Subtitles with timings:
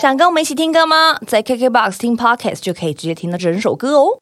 [0.00, 1.18] 想跟我们一起听歌吗？
[1.26, 4.20] 在 KKBOX 听 Podcast 就可以直接听到整首歌哦。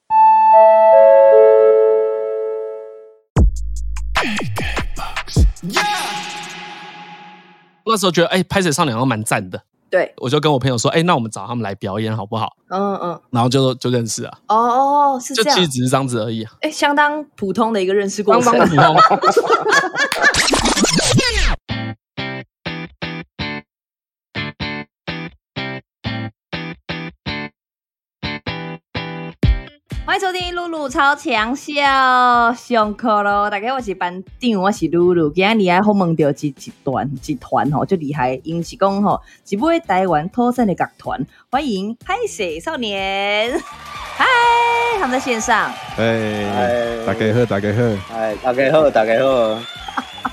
[7.84, 9.60] 那时候觉得，哎、拍摄少年好像蛮赞的，
[9.90, 12.56] 对，我就跟我朋友说，哎、那我们找他们来表演好不好？
[12.70, 18.44] 嗯嗯，然后就就认识了，哦哦，是这样，就其实只是这样子而已啊，哎，相当普通的一个认识过程。
[18.44, 18.96] 相当普通。
[30.16, 33.50] 欢迎收听露露超强笑，上课喽！
[33.50, 35.28] 大家我是班长，我是露露。
[35.28, 41.20] 今天你还好问到一一团一团吼，就厉害，因是讲吼，一位台湾脱散的乐团，
[41.50, 43.60] 欢迎嗨水少年，
[44.16, 44.24] 嗨，
[44.98, 45.70] 他们在线上。
[45.98, 47.82] 哎，哎大家好，大家好，
[48.14, 49.60] 哎，大家好，大家好。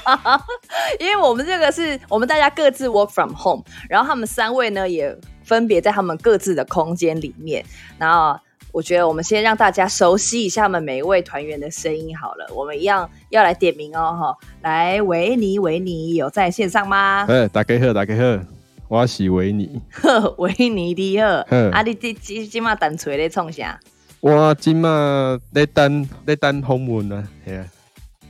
[0.97, 7.65] 因为我们这个是我们大家各自 work from home，然后他们三位呢也分别在他们各自的空间里面。
[7.97, 8.39] 然后
[8.73, 12.47] 我觉得我们先让大家熟悉一下我们每一位团员的声音好了。
[12.55, 17.23] 我们一样要来点名哦，哈，来维尼，维尼有在线上吗？
[17.29, 18.43] 呃，大家好，大家好，
[18.87, 23.79] 我是维尼， 呵，维尼你好，呵啊，你今今今嘛等锤咧创啥？
[24.21, 27.65] 我今嘛在等在等访问啊，系啊，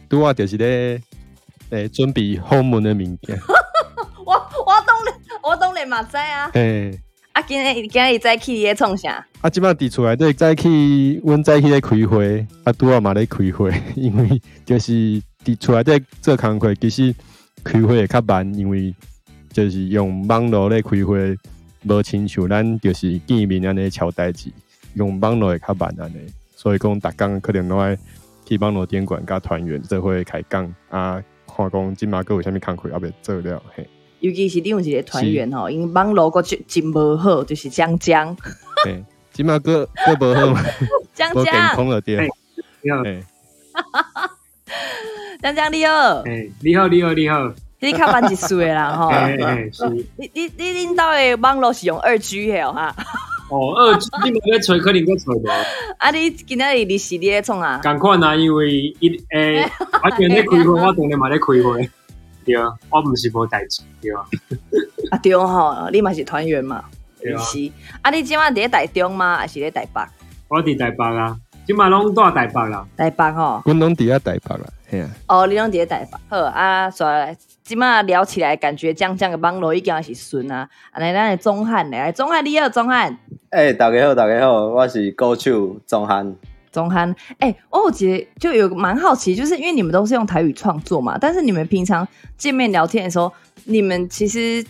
[0.09, 1.01] 拄啊就是咧
[1.69, 3.39] 诶准备访问的物件，
[4.25, 6.51] 我我懂你，我懂你嘛知啊。
[6.53, 6.99] 嘿，
[7.33, 9.25] 啊，今日今日在去咧创啥？
[9.41, 14.91] 啊，即摆伫厝内底早起，阮早起咧开会，啊，拄啊嘛咧开会， 因为就是
[15.43, 17.15] 伫厝内底做工课，其实
[17.63, 18.93] 开会会较慢，因为
[19.51, 21.35] 就是用网络咧开会，
[21.81, 24.51] 无亲像咱就是见面安尼敲代志，
[24.93, 26.17] 用网络会较慢安尼，
[26.55, 27.97] 所以讲逐工可能拢爱
[28.45, 33.87] 去网络店馆甲团员做伙开讲啊，看讲即马个有啥物工课还未做了，嘿，
[34.23, 38.33] 尤其是你有一个团员吼，因网络个真真无好，就是江江，
[38.85, 40.61] 嘿，即马个个无好
[41.13, 43.21] 江江，你好，嘿。
[45.41, 47.53] 江江你好，哎，你好，你好，你好。
[47.81, 49.09] 你较慢一岁的啦吼。
[49.09, 52.95] 哎哎，是你你你恁兜的网络是用二 G 的哦哈，
[53.51, 55.43] 哦，二 G 你们在吹，可能个吹无。
[55.97, 57.81] 啊你今仔日你是咧创啊？
[57.83, 59.69] 赶快啊，因为一诶，
[60.01, 61.89] 我今在开会，我当然嘛咧开会。
[62.45, 64.25] 对啊，我毋是无代志，对啊。
[65.11, 66.83] 啊对吼，你嘛是团员嘛？
[67.19, 67.71] 对啊是。
[68.01, 69.37] 啊你即晚伫咧台中吗？
[69.37, 70.01] 还是咧台北？
[70.49, 72.85] 我伫台北啊，即马拢住台北啦。
[72.97, 73.61] 台北吼。
[73.65, 76.17] 阮拢伫遐台北啦，嘿啊，哦，你拢伫咧台北。
[76.29, 80.67] 好啊，所以即马聊起来，感觉江江的网络已经是顺啊。
[80.91, 83.17] 啊来，咱的钟汉来，钟汉你好，钟汉。
[83.49, 86.35] 哎、大家好，大家好，我是歌手钟汉。
[86.73, 92.05] 中汉，哎、我觉得就有个蛮好奇，就是因为你们都是用台语创作嘛，但是你们平常
[92.37, 93.31] 见面聊天的时候，
[93.65, 94.65] 你们其实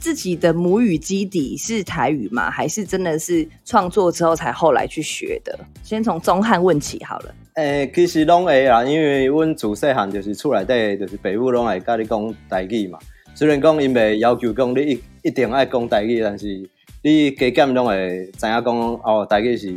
[0.00, 2.50] 自己的母语基底是台语吗？
[2.50, 5.58] 还是真的是创作之后才后来去学的？
[5.82, 7.34] 先从中汉问起好了。
[7.54, 12.98] 诶、其实拢会啦，因为阮自细汉就是厝内底，就是爸母拢会甲你讲台语嘛。
[13.36, 16.68] 虽然讲因袂要求讲你一一定爱讲台语，但是
[17.02, 19.72] 你加减拢会知影讲哦，台语是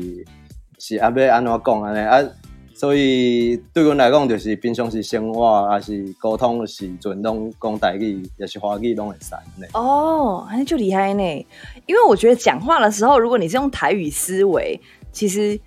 [0.77, 2.29] 是啊要安怎讲安尼啊。
[2.75, 9.63] 所以对阮来讲，就是平常时生活还是沟通的时阵，拢讲台语，也是华语拢会使安尼。
[9.73, 11.47] 哦，就厉害呢。
[11.87, 14.79] 因为我觉得讲话的时候，如果你是用台语思维，
[15.11, 15.59] 其实，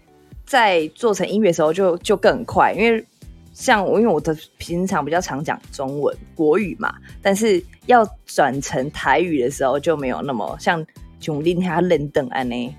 [0.47, 2.73] 在做成音乐的时候就就更快。
[2.73, 3.05] 因为
[3.53, 10.87] 像我，因为我的平常比较常讲中文国语嘛，但是要转成台语的时候就没有那么像
[11.19, 12.73] 像恁遐认等安尼。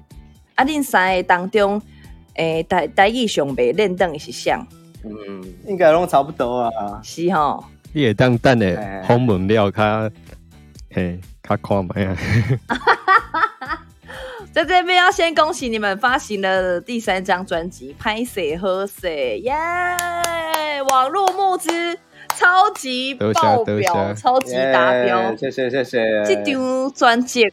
[0.56, 1.81] 啊，恁三个当中，
[2.36, 4.66] 诶、台台语上袂认等的是像
[5.03, 6.72] 嗯，应该拢差不多啊。
[7.03, 7.64] 是吼。
[7.94, 10.09] 你会当等哎的访问了较，
[10.94, 12.16] 嘿，较看卖啊，
[14.53, 19.53] 在这边要先恭喜你们发行了第三张专辑《拍谁喝谁》耶！
[20.90, 21.70] 网络募资
[22.38, 25.38] 超级爆表，超级达标耶。
[25.38, 26.24] 谢谢谢谢。
[26.25, 27.52] 这张专辑，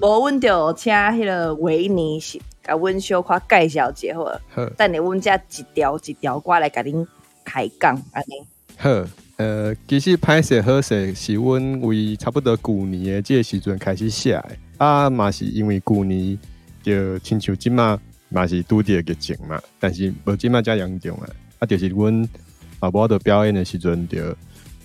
[0.00, 7.06] 无阮就请迄个维尼是甲阮小可介绍一下好了，好，等下阮遮一条一条歌来甲恁
[7.44, 8.46] 开讲安尼。
[8.76, 8.88] 好，
[9.36, 16.38] 呃，其实歹势好势是阮为差不多旧年的即个时阵开始写的，啊，嘛是因为旧年
[16.82, 17.98] 就亲像即嘛
[18.28, 21.28] 嘛是拄着疫情嘛，但是无即嘛遮严重啊，
[21.58, 22.28] 啊，就是阮
[22.80, 24.34] 啊无得表演的时阵就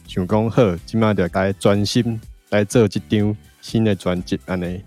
[0.07, 2.19] 想讲好，即嘛就该专心
[2.49, 4.81] 来做一张新的专辑安尼，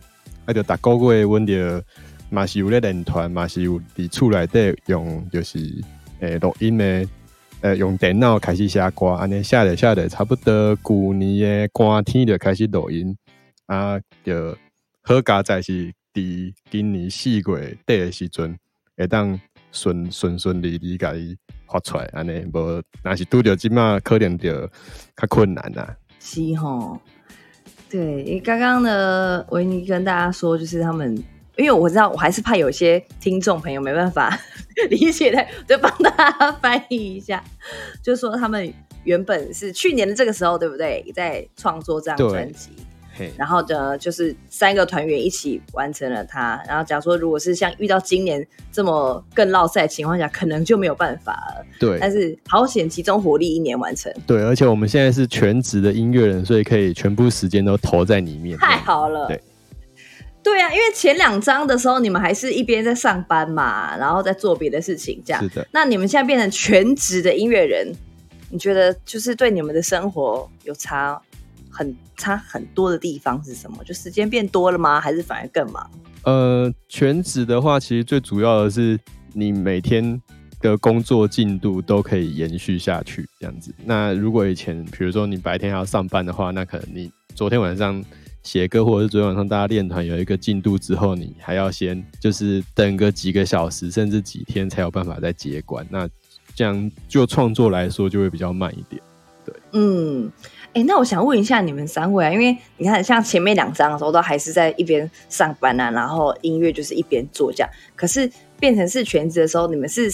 [0.44, 1.82] 啊，就逐个月阮就
[2.30, 5.58] 嘛是有咧练团，嘛是有伫厝内底用就是
[6.20, 7.06] 诶录音诶。
[7.62, 13.14] 呃，用电脑开始写歌，安尼写着写着，差不多旧年的寒天就开始录音，
[13.66, 14.56] 啊，就
[15.02, 18.56] 好佳在是伫今年四月底的时阵，
[18.96, 19.38] 会当
[19.72, 21.36] 顺顺顺利利甲伊
[21.66, 24.66] 发出来，安尼无若是拄着即马可能就
[25.14, 25.94] 较困难啦。
[26.18, 26.98] 是吼，
[27.90, 31.22] 对，因为刚刚呢，维尼跟大家说，就是他们，
[31.60, 34.38] 因为我知道，我还是怕有些听众朋友没办法
[34.88, 37.44] 理解的，就帮大家翻译一下，
[38.02, 38.72] 就说他们
[39.04, 41.04] 原本是去年的这个时候，对不对？
[41.14, 42.70] 在创作这张对专辑，
[43.14, 46.62] 嘿，然后呢，就是三个团员一起完成了它。
[46.66, 51.66] 然后假如说，如果是像遇到今年这么更落赛的情况下，可能就没有办法了。
[51.78, 58.56] 对但是好险，集中火力一年完成，对，而且我们现在是全职的音乐人，所以可以全部时间都投在里面。
[58.58, 59.26] 太好了。
[59.28, 59.40] 对。
[60.42, 65.48] 对啊，因为前两章的时候，你们还是一边在上班嘛，然后在做别的事情，这样是。
[65.56, 67.92] 的，那你们现在变成全职的音乐人，
[68.48, 71.20] 你觉得就是对你们的生活有差
[71.70, 73.84] 很差很多的地方是什么？
[73.84, 75.00] 就时间变多了吗？
[75.00, 75.90] 还是反而更忙？
[76.24, 78.98] 呃，全职的话，其实最主要的是
[79.32, 80.20] 你每天
[80.60, 83.74] 的工作进度都可以延续下去，这样子。
[83.84, 88.02] 那如果以前，比如说你白天还要上班的话，那可能你昨天晚上
[88.42, 95.86] 写歌，或者是昨天晚上大家练团有一个进度之后，你还要先就是等个几个小时，甚至几天才有办法再接管。
[95.90, 96.08] 那
[96.54, 99.00] 这样就创作来说，就会比较慢一点。
[99.72, 100.30] 嗯，
[100.74, 107.70] 哎、那我想问一下你们三位啊，因为你看，像前面两章的时候，都还是在一边上班啊，然后音乐就是一边做这样。
[107.96, 110.12] 可是变成是全职的时候，你们是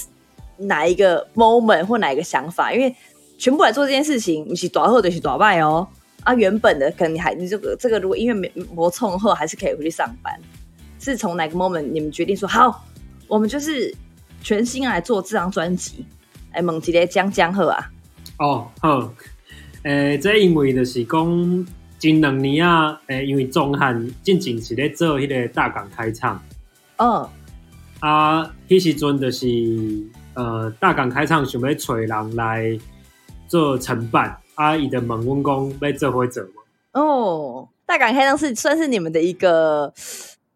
[0.58, 2.72] 哪一个 moment 或哪一个想法？
[2.72, 2.94] 因为
[3.38, 5.86] 全部来做这件事情，你是短后的是短败哦。
[6.26, 10.34] 啊，原本的可能你还你这个这个，如果音乐没磨冲后，还是可以回去上班。
[10.98, 12.84] 是从哪个 moment 你们决定说好，
[13.28, 13.94] 我们就是
[14.42, 16.04] 全心来做这张专辑？
[16.50, 17.90] 哎，猛吉咧江江鹤啊，
[18.40, 19.14] 哦，好，
[19.84, 26.42] 诶、这因为就是讲近两年啊，诶、因为中汉进前是咧做迄个大港开唱，
[26.96, 27.28] 嗯。
[28.00, 29.46] 啊，迄时阵就是
[30.34, 32.76] 呃大港开唱想要找人来
[33.46, 36.98] 做承办，啊，伊就问阮讲要做伙做无？
[36.98, 39.92] 哦，大港开张是算是你们的一个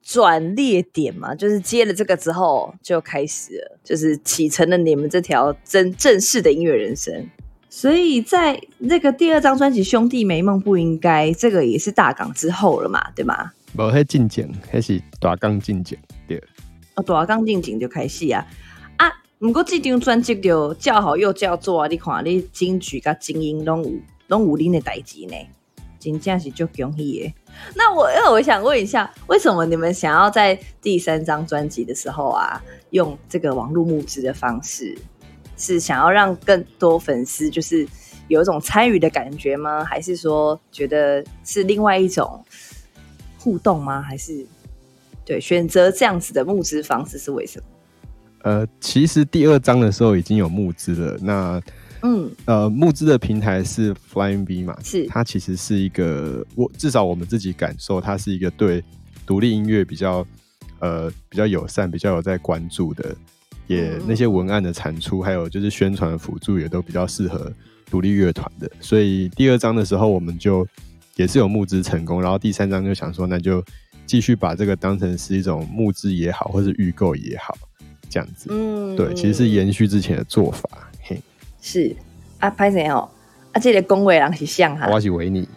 [0.03, 7.29] 转捩点嘛，就是接了这个之后就开始了，就是启程了你们这条真正式的音乐人生。
[7.69, 13.53] 所以在那个第二张专辑《兄弟没梦不应该》，这个也是大港之后了嘛，对吗？
[13.75, 15.97] 无迄进前，迄是大纲进前，
[16.27, 16.43] 对。
[16.97, 18.45] 哦，大港进前就开始啊
[19.41, 19.47] 啊！
[19.47, 21.89] 不过这张专辑就叫好又叫座啊！
[21.89, 23.91] 你看你金曲甲精英拢有
[24.29, 25.35] 拢有恁的代志呢，
[25.99, 27.35] 真正是就恭喜的。
[27.75, 34.97] 那我因为我想问一下，为什么你们想要在第三张专辑的时候啊，用这个网络募资的方式，
[35.57, 37.89] 是想要让更多粉丝就是
[38.29, 39.83] 有一种参与的感觉吗？
[39.83, 42.45] 还是说觉得是另外一种
[43.39, 44.03] 互动吗？
[44.03, 44.47] 还是
[45.25, 47.65] 对选择这样子的募资方式是为什么？
[48.43, 51.63] 呃，其实第二章的时候已经有募资了，那
[52.03, 55.07] 嗯，呃，募资的平台是 Flying V 嘛，是。
[55.07, 58.83] 它其实是一个我至少我们自己感受，它是一个对
[59.27, 60.27] 独立音乐比较
[60.79, 63.15] 呃比较友善、比较有在关注的，
[63.67, 64.03] 也嗯。
[64.09, 67.53] 那些文案的产出，还有就是宣传辅助也都比较适合
[67.91, 68.71] 独立乐团的。
[68.81, 70.67] 所以第二章的时候，我们就
[71.17, 73.63] 也是有募资成功，然后第三章就想说，那就
[74.07, 77.55] 继续把这个当成是一种募资也好，或是预购也好，
[78.11, 78.49] 这样子。
[78.51, 80.69] 嗯，对，其实是延续之前的做法。
[81.03, 81.19] 嘿，
[81.63, 81.95] 是
[82.41, 83.09] 啊，拍谁哦？
[83.53, 85.49] 啊，这个恭维人是像哈，我是维尼，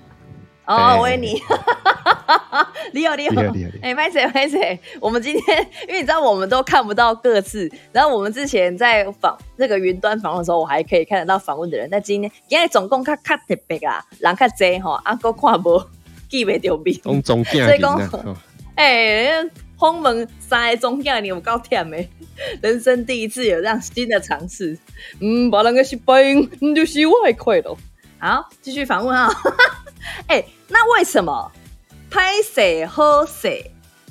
[0.66, 1.34] 哦，哎维尼，
[2.94, 3.42] 你好，你好。
[3.82, 4.80] 哎，拍谁拍谁？
[5.00, 15.88] 我们今天，因为你知道我们都看不到各自，然后我们之前在访那个云端访问的时候，我还可以看得到访问的人，但今天今天总共看看特别啊，人较济吼，啊，哥看无
[16.30, 17.96] 记袂着面，拢总镜 所以讲
[18.76, 22.08] 哎，哦哎，封门三个中间你有够忝的，
[22.62, 24.78] 人生第一次有这样新的尝试，
[25.20, 26.22] 嗯，把人个失败，
[26.62, 27.76] 嗯，就是我的快乐。
[28.20, 29.30] 好，继续访问啊，
[30.28, 31.52] 哎、 那为什么
[32.10, 33.50] 拍摄好摄，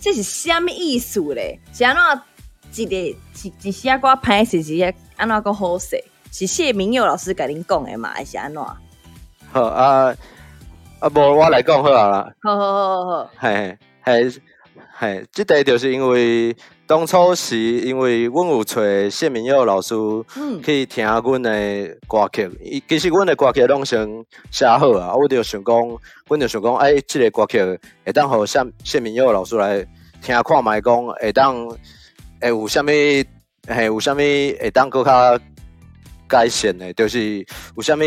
[0.01, 1.59] 这是什么意思嘞？
[1.73, 3.19] 是安怎一个一
[3.63, 5.97] 一些歌拍摄，一下安怎个好摄？
[6.31, 8.63] 是谢明佑老师甲恁讲的嘛，还是安怎？
[8.63, 8.77] 好
[9.53, 10.15] 好啊
[11.01, 12.33] 啊，无我来讲好啊啦。
[12.43, 14.31] 好好好好，嘿，嘿，
[15.03, 16.55] 嘿，即个就是因为
[16.87, 18.81] 当初是因为阮有找
[19.11, 19.97] 谢明佑老师
[20.37, 21.51] 嗯去听阮的
[22.07, 24.09] 歌曲，伊其实阮的歌曲拢先
[24.53, 25.77] 写好啊，我就想讲，
[26.29, 29.85] 阮就想讲，哎，即、个歌曲会当互谢谢明佑老师来
[30.23, 35.37] 听看觅讲，会当会有啥物，嘿，有啥物会当搁较
[36.29, 37.45] 改善的，就是
[37.77, 37.99] 有啥物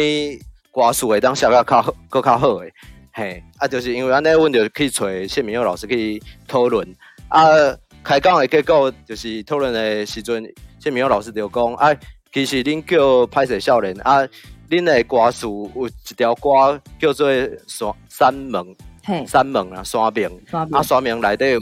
[0.71, 2.71] 歌词会当写较较好搁较好的。
[3.17, 6.85] 嘿，啊，就是因为安尼，阮就去找谢明佑老师去讨论。
[7.29, 7.47] 啊，
[8.03, 10.43] 开讲的结果就是讨论的时阵，
[10.79, 11.95] 谢明佑老师就讲，啊，
[12.33, 14.27] 其实恁叫拍摄少年啊，
[14.69, 17.31] 恁的歌词有一条歌叫做
[17.67, 20.41] 山山盟，嘿，山盟啊，山盟。
[20.73, 21.59] 啊，山明内底有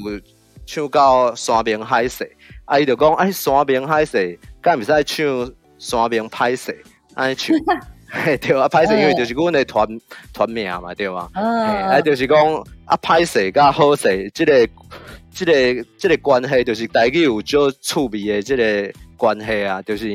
[0.66, 6.84] 唱到山明海誓，啊，伊就讲，哎，山明海誓，敢毋使唱山明歹势，
[7.14, 7.56] 安尼唱，
[8.16, 9.88] 嘿 对啊，歹势因为就是阮的团
[10.32, 11.28] 团名嘛，对吧？
[11.34, 12.38] 嘿啊，嗯，就是讲
[12.86, 14.68] 啊，歹势甲好势，即、个、
[15.32, 20.06] 即、个、即、个关系，就是大家有少趣味的即个关系啊，就是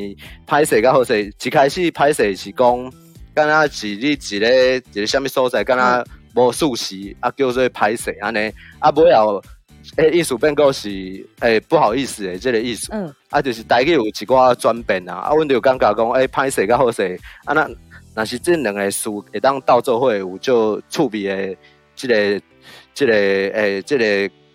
[0.47, 2.93] 歹势甲好势，一开始歹势是讲，
[3.35, 6.05] 敢若是你一个一个啥物所在，敢若
[6.47, 9.43] 无熟悉啊，叫做歹势安尼，啊，尾后
[9.97, 10.89] 诶意思变个是
[11.41, 12.89] 诶、不好意思诶，即、个意思。
[12.93, 17.69] 嗯，啊，就是大家有一寡转变啊，啊，阮就感觉讲，诶、歹势甲好势，啊，那
[18.19, 21.57] 若是这两个事会当到做伙有做趣味的
[21.95, 22.41] 即、个、
[22.93, 24.05] 即、个诶、即、个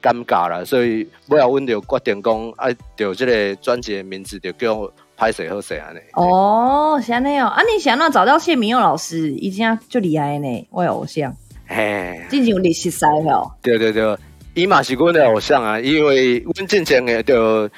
[0.02, 2.68] 尴尬啦，所以尾后阮就决定讲，啊，
[2.98, 6.00] 就即个专辑的名字就叫歹势好势安尼。
[6.12, 11.34] 哦，是安尼哦，啊，你想要找到谢明佑老师，已经就厉害呢，我的偶像，
[11.66, 14.18] 嘿，进前有你熟悉哦，对对对，
[14.56, 17.70] 伊嘛是阮的偶像啊，因为阮之前的就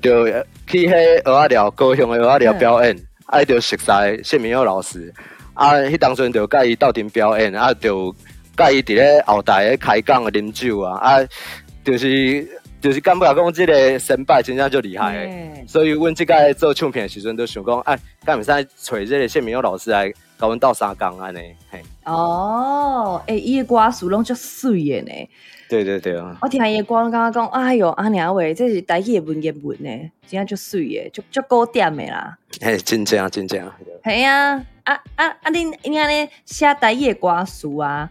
[0.00, 0.26] 就
[0.68, 2.96] 去迄鹅仔寮高雄的鹅仔寮表演，
[3.26, 5.12] 爱，就熟悉谢明佑老师，
[5.54, 8.14] 啊，迄当阵就甲伊斗阵表演，啊，就
[8.56, 11.18] 甲伊伫咧后台咧开讲啊啉酒啊，啊，
[11.84, 12.48] 就是
[12.80, 15.66] 就是感觉讲即个神拜真正就厉害的。
[15.68, 25.28] 所以阮即届做唱片的时阵，都想讲，哎，敢毋使找即个谢明耀老师来甲阮斗相共安尼，嘿，哦，诶，伊的歌词拢足水的呢。
[25.72, 29.88] 对对对，我听伊的歌，感觉讲，哎哟，阿娘喂，这是台语的文言文呢，
[30.28, 32.36] 真正足水的，足足古典的啦。
[32.60, 33.72] 嘿，真正真正。
[34.04, 35.50] 系啊，啊啊啊！
[35.50, 38.10] 恁恁安尼写台语的歌词啊，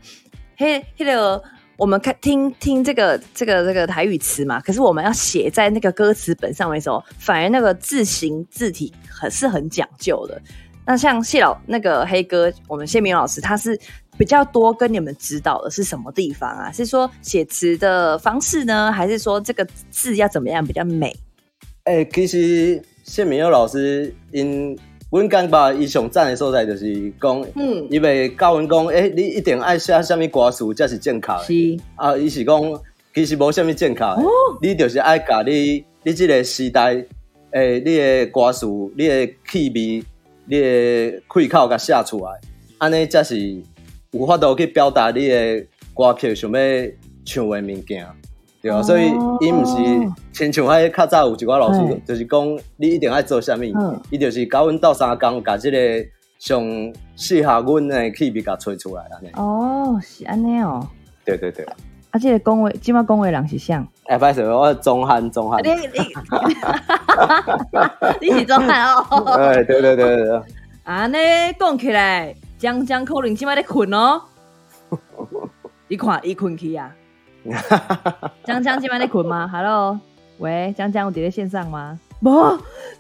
[0.58, 1.44] 迄迄个
[1.78, 10.42] 我们看听听这个这个这个台语词嘛，可是我们要写在那个歌词本上面的时候，反而那个字形字体很是很讲究的。
[10.84, 13.80] 那像谢老那个黑哥，我们谢明老师，他是
[14.22, 16.72] 比较多跟你们指导的是什么地方啊？
[16.72, 21.12] 是说写词的方式呢，还是说这个字要怎么样比较美？
[21.86, 24.78] 诶、其实谢明佑老师因，
[25.10, 31.44] 阮感觉伊上赞的所在就是讲，嗯，伊袂教阮讲，诶、你一定爱写啥物歌词才是正确的。
[31.44, 32.62] 是啊，伊是讲，
[33.16, 34.18] 其实无啥物正确的，
[34.62, 37.04] 你就是爱甲你你即个时代，
[37.54, 40.04] 诶、你的歌词、你的气味、
[40.46, 42.40] 你的开口甲写出来，
[42.78, 43.36] 安尼才是
[44.12, 45.66] 有法度去表达你的
[45.96, 46.60] 歌曲想要
[47.26, 48.06] 唱的物件。
[48.62, 49.08] 对啊，哦所以
[49.40, 49.76] 伊毋是
[50.34, 55.78] 亲像迄较早有一寡老师嘿，就是讲你一定爱做啥物嗯，伊就是教阮斗相共，甲即个
[56.38, 56.62] 上
[57.16, 59.30] 适合阮的气味甲吹出来安尼。
[59.36, 60.86] 哦，是安尼哦。
[61.26, 61.66] 对对对，
[62.12, 65.70] 啊，这个讲话，即马讲话人是像，哎，歹势，我中汉中汉你。
[65.70, 65.78] 你
[68.30, 69.24] 你是中汉哦。
[69.40, 70.42] 哎，对对对对对，
[70.84, 71.16] 啊，尼
[71.60, 74.22] 讲起来，江江可能即摆咧困哦。
[75.90, 76.96] 你看，伊困去啊。
[78.46, 80.00] 江江今晚在困吗？Hello，
[80.38, 82.00] 喂，江江，我伫咧线上吗？
[82.20, 82.30] 无，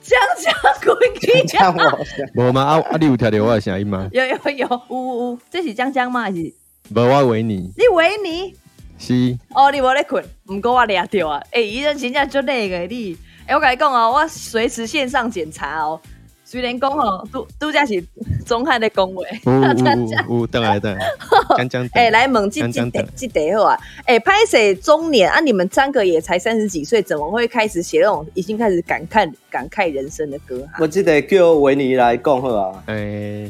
[0.02, 0.52] 江江
[0.82, 1.96] 困去这样啊。
[2.34, 2.64] 无吗？
[2.64, 4.10] 啊啊，你有听到我的声音吗？
[4.12, 6.22] 有有有，有有有，这是江江吗？
[6.22, 6.52] 还是你
[6.90, 8.56] 无，我维尼维尼？
[8.98, 11.40] 是哦，你无咧困，毋过我掠着啊！
[11.52, 13.16] 诶、伊这真正足累个你。
[13.46, 16.02] 诶、我甲你讲哦，我随时线上检查哦。
[16.44, 18.04] 虽然讲哦，拄拄则是
[18.52, 21.06] 钟汉咧 讲话，有有江江有有，等来等来，
[21.58, 21.90] 讲讲。
[21.94, 23.80] 哎、来问这这得江江等这得好啊！
[24.04, 25.40] 哎、拍谁中年啊？
[25.40, 30.76] 你们三个也才三十几岁，怎么会开始写那种已经开始感慨感慨人生的歌啊？
[30.82, 32.84] 我记得叫维尼来讲好啊。
[32.88, 33.50] 诶，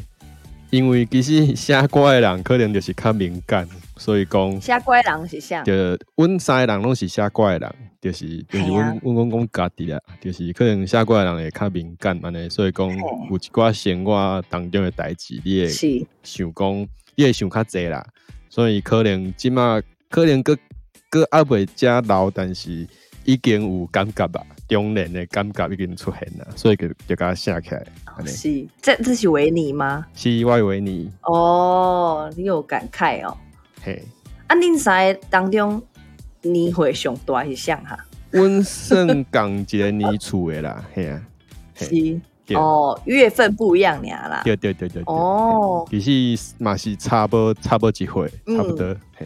[0.69, 3.67] 因为其实写歌的人可能就是较敏感，
[4.01, 5.71] 所以讲，写怪人是啥就
[6.15, 16.07] 阮三个人拢是写怪人，就是就是阮阮讲讲家己啦，就是可能写怪人会较敏感安尼，所以讲有一寡生活当中的代志，你会是。
[16.23, 18.03] 想讲，你会想较济啦，
[18.49, 19.79] 所以可能即马
[20.09, 20.57] 可能个
[21.11, 22.87] 个阿袂遮老，但是
[23.23, 27.85] 已经有感觉吧，中年的感觉已经出现啦，所以就就甲写起来，
[28.25, 30.07] 是，这这是维尼吗？
[30.15, 33.37] 是我以为你哦，你有感慨哦。
[33.83, 34.03] 嘿，
[34.47, 35.81] 啊，恁三个当中
[36.41, 37.97] 年岁上大是像哈？
[38.31, 41.21] 阮算港一个年厝的啦， 嘿啊，
[41.75, 42.21] 是。
[42.53, 44.41] 哦，月份不一样俩啦。
[44.43, 45.03] 对对对对，对。
[45.05, 46.01] 哦，其
[46.35, 48.57] 实嘛是差不差不几岁，嗯。
[48.57, 49.25] 差不多，嘿，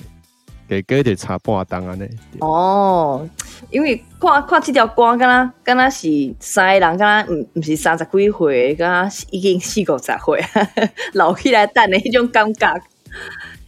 [0.67, 2.07] 给个就差半档安尼，
[2.39, 3.27] 哦，
[3.71, 6.07] 因为看看这条歌，敢若敢若是
[6.39, 10.45] 三个人，敢若毋毋是三十几岁，敢若已经四五十岁，
[11.13, 12.67] 老起来等的迄种感觉。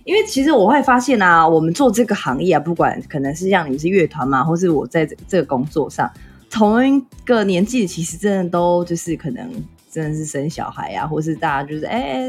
[0.08, 6.10] 因为其实我会发现啊，我们做这个行业啊，不管可能是像你们是乐团嘛，或是我在这这个工作上，
[6.50, 9.46] 同一个年纪，其实真的都就是可能
[9.92, 12.26] 真的是生小孩啊，或是大家就是哎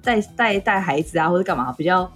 [0.00, 2.08] 带带带孩子啊，或者干嘛比较。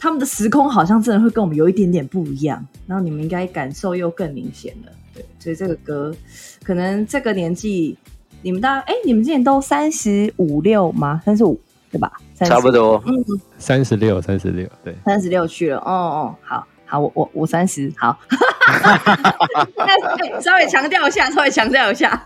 [0.00, 4.92] 他们的时空好像真的会跟我们有一点点不一样，然后你们应该感受又更明显了。
[5.12, 6.14] 对，所以这个歌
[6.62, 7.98] 可能这个年纪，
[8.40, 11.20] 你们大家哎，你们今年都三十五六吗？
[11.24, 12.12] 三十五对吧？
[12.36, 13.02] 差不多。
[13.06, 13.24] 嗯，
[13.58, 15.78] 三十六，三十六，对，三十六去了。
[15.78, 18.18] 哦哦，好好，我我我三十，好，
[20.40, 22.24] 稍微强调一下，稍微强调一下。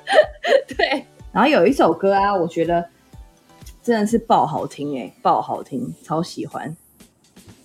[0.76, 2.84] 对，然后有一首歌啊，我觉得
[3.82, 6.74] 真的是爆好听哎，爆好听，超喜欢。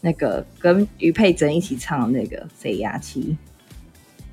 [0.02, 3.36] 那个跟于佩珍一起唱的那个谁呀七，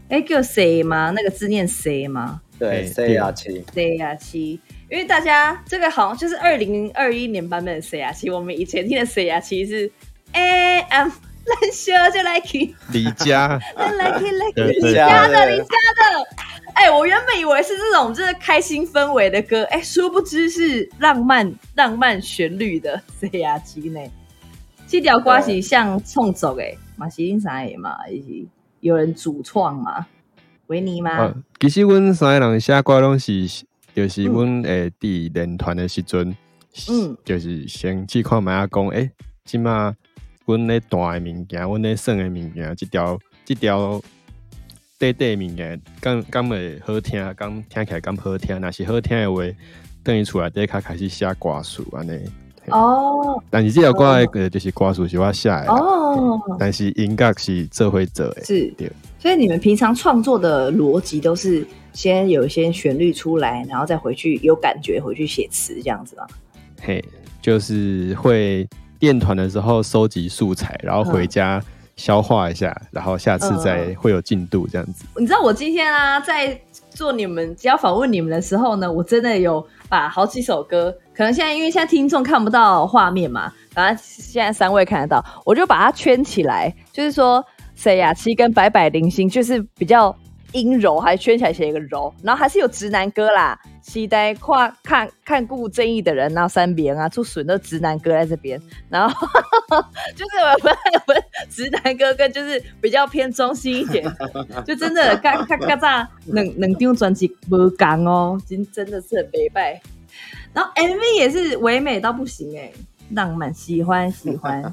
[0.08, 1.10] 哎叫谁吗？
[1.10, 2.40] 那个字念谁吗？
[2.56, 4.60] 对，谁呀七，谁呀七。
[4.88, 9.90] 因为大家这个好像就是二零二一年版本的谁呀七，我们以前听的谁呀七是
[10.33, 11.09] A M
[11.47, 16.26] 冷血就 like 李佳， like like 李佳的李佳的。
[16.75, 24.00] 哎，我原本以为是这种就是开心氛围的歌，哎，殊不知是浪漫浪漫旋律的 C R 七呢？
[24.88, 26.62] 这条歌是像创作的，
[26.97, 27.97] 嘛是因啥的嘛？
[28.09, 28.47] 是
[28.81, 30.07] 有人主创嘛？
[30.66, 31.33] 维尼吗？
[31.61, 33.33] 其实阮三个人写歌拢是，
[33.96, 36.36] 就是阮诶伫练团诶时阵，
[36.90, 39.10] 嗯，就是先去看麦啊讲，诶，
[39.46, 39.96] 即马
[40.44, 43.98] 阮咧弹诶物件，阮咧耍诶物件，即条即条
[44.98, 49.56] 短短物件，敢敢会好听，敢听起来敢好听，若是好听诶话，
[50.04, 52.20] 等于出来第一卡开始写歌词安尼。
[52.68, 58.74] 哦，但是这条歌诶就是歌词是我写诶哦，但是音乐是这回者诶，是。
[58.76, 66.26] 对，所以你们平常创作的逻辑都是先有一些旋律出来，然后再回去有感觉回去写词这样子吗？
[66.78, 67.02] 嘿，
[67.40, 68.68] 就是会
[69.00, 71.58] 练团的时候收集素材，然后回家
[71.96, 75.06] 消化一下，然后下次再会有进度这样子。
[75.16, 80.94] 你知道我今天啊在做你们只要访问你们的时候呢，我真的有把好几首歌。
[81.14, 87.42] 可能现在因为现在听众看不到画面嘛，反正现在三位看得到，我就把它圈起来，就是说
[87.74, 88.12] 谁呀？
[88.12, 90.14] 七跟白百零星就是比较
[90.52, 99.28] 阴柔，还圈起来写一个柔，然后还是有直男歌啦，期待跨看看顾正义的人，然后三边啊，出损的直男哥在这边，然后
[100.14, 100.74] 就是我们
[101.06, 104.04] 我们直男哥哥就是比较偏中性一点，
[104.64, 109.80] 就真的嘎嘎嘎咋能能张专辑不讲哦，真真的是很悲败。
[110.52, 112.72] 然后 MV 也是唯美到不行哎，
[113.11, 114.72] 浪漫喜欢喜欢。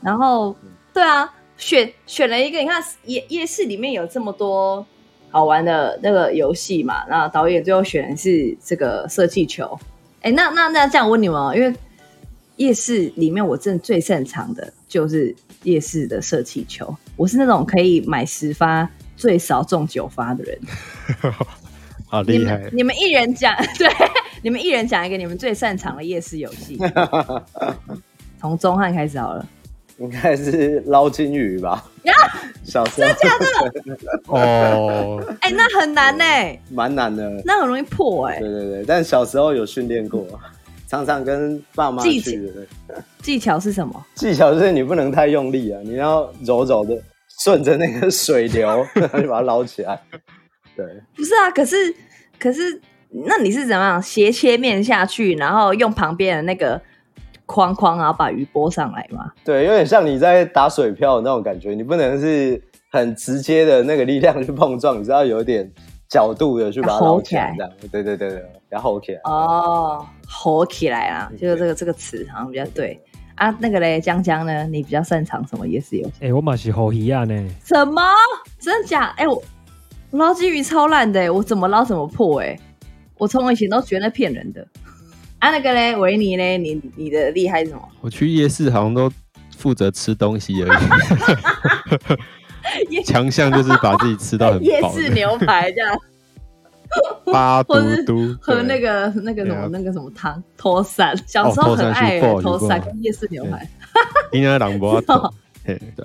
[0.00, 0.56] 然后
[0.92, 4.84] 对啊，选选了一个，你看夜夜市里面有这么多
[5.30, 9.78] 好玩的那个游戏嘛，那导演最后选的是这个射气球。
[10.22, 11.74] 哎，那那那这样问你们哦，因为
[12.56, 20.58] 夜市里面我真的最擅长的就是夜市的射气球，我是那种可以买十发最少中九发的人。
[22.06, 22.68] 好厉害！
[22.72, 23.88] 你们一人讲 对。
[24.42, 26.78] 你们一人讲一个你们最擅长的夜市游戏，
[28.38, 29.48] 从中汉开始好了。
[29.98, 31.84] 应该是捞金鱼吧？
[32.04, 32.12] 呀，
[32.64, 33.46] 小时候真的假的？
[34.26, 36.24] 哦，哎，那很难呢，
[36.70, 38.38] 蛮难的，那很容易破哎。
[38.40, 40.26] 对对对，但小时候有训练过，
[40.88, 42.52] 常常跟爸妈去。
[43.22, 44.04] 技巧是什么？
[44.14, 46.96] 技巧是你不能太用力啊，你要柔柔的
[47.42, 50.00] 顺着那个水流，然后就把它捞起来。
[50.76, 50.84] 对，
[51.16, 51.94] 不是啊，可是
[52.38, 52.80] 可是。
[53.28, 56.82] 那你是怎么样斜切面下去，然后用旁边的那个
[57.46, 59.30] 框框，然后把鱼拨上来嘛？
[59.44, 65.70] 对，有点像你在打水漂那种感觉，你不能是很直接的那个力量去碰撞，你知道有点
[66.08, 67.72] 角度的去把它捞起来，这样。
[67.90, 69.20] 对对对对，要 hold 起来。
[69.24, 73.00] 哦，hold 起来啊，就是这个这个词好像比较对
[73.34, 73.50] 啊。
[73.60, 74.64] 那个嘞，江江呢？
[74.66, 76.12] 你比较擅长什么夜市游戏？
[76.26, 77.34] 哎，我嘛是 hold 鱼啊呢。
[77.64, 78.02] 什么？
[78.58, 79.12] 真的假？
[79.16, 79.42] 哎，我
[80.12, 82.58] 捞金鱼超烂的，我怎么捞怎么破哎。
[83.16, 84.66] 我从以前都觉得骗人的，
[85.38, 87.88] 啊，那个嘞，维尼嘞，你你的厉害是什么？
[88.00, 89.10] 我去夜市好像都
[89.56, 90.68] 负责吃东西而
[92.90, 95.98] 已， 强项就是把自己吃到很夜市牛排这样，
[97.30, 97.74] 八嘟
[98.06, 103.68] 嘟喝那个那个什么那个什么汤托伞，小时候很爱托伞跟夜市牛排，
[104.32, 105.02] 应该朗博。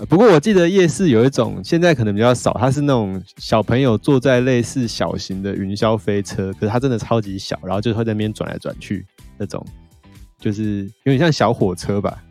[0.07, 9.05] 不过我记得夜市有一种，现在可能比较少，它是那种小朋友坐在类似小型的云霄飞车，可是它真的超级小，然后就会在那边转来转去
[9.39, 9.65] 那种，
[10.37, 12.21] 就是有点像小火车吧？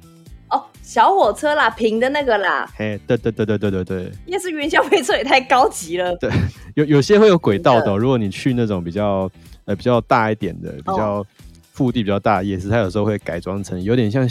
[0.51, 2.71] 哦，小火车啦，平的那个啦。
[2.77, 4.13] 嘿，对对对对对对对。
[4.27, 6.15] 夜市云霄飞车也太高级了。
[6.17, 6.31] 对，
[6.77, 9.29] 有有些会有轨道的，如果你去那种比较
[9.65, 11.25] 呃比较大一点的、比较
[11.73, 14.29] 腹地比较大的夜市，它有时候会改装成有点像。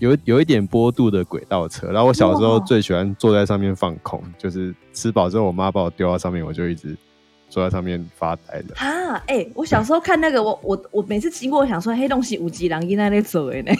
[0.00, 1.88] 有有一点坡度的轨道车。
[1.88, 6.96] 然后我小时候最喜欢坐在上面放空，就是吃饱之后，我妈把我丢到上面，我就一直
[7.48, 8.74] 坐在上面发呆的。
[8.76, 13.72] 哈，哎、我小时候看那个，我我我每次经过，想说，黑东西五级狼在那里走的呢，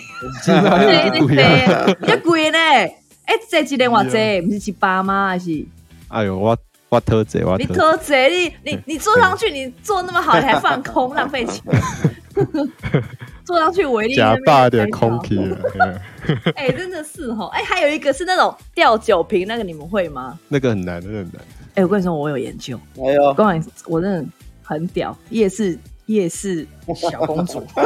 [0.42, 1.87] 是啊，对，有点贵啊！
[2.00, 2.59] 比较贵呢。
[2.59, 5.28] 哎、这几年我这不是七八吗？
[5.28, 5.64] 还是
[6.09, 6.57] 哎呦，我
[6.88, 8.31] 我偷贼，我你特偷贼？
[8.31, 11.62] 你你你坐上去，你坐那么好，你还放空，浪费钱。
[13.44, 15.57] 坐上去违例假霸的空空气
[16.54, 17.46] 哎、真的是哦。
[17.52, 20.38] 哎、还有一个是那种吊酒瓶，那个你们会吗？
[20.48, 21.42] 那个很难，那个很难。
[21.78, 22.76] 哎、我跟你说，我有研究。
[22.96, 24.26] 哎呦我，跟你我真的
[24.64, 27.62] 很屌，夜市夜市小公主。
[27.76, 27.84] 那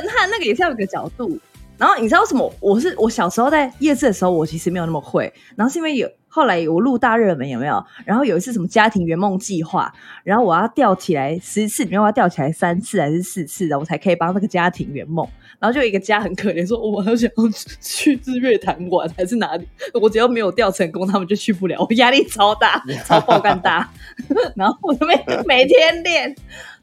[0.00, 1.36] 个他那个也是要有个角度。
[1.76, 2.52] 然后你知道为什么？
[2.60, 5.32] 我是我小时候在夜市的时候，我其实没有那么会。
[5.56, 7.84] 然后是因为有后来有录大热门有没有？
[8.04, 15.28] 然后有一次什么家庭圆梦计划，然后我要吊起来十次里面我要吊起来三次还是四次，然后我才可以帮那个家庭圆梦。
[15.58, 17.44] 然后就有一个家很可怜，说我好想要
[17.80, 19.66] 去 日月潭玩还是哪里，
[20.00, 23.90] 我只要没有钓成功，他们就去不了，我压力超大， 超爆肝大。
[24.54, 25.14] 然后我就每
[25.46, 26.34] 每天练，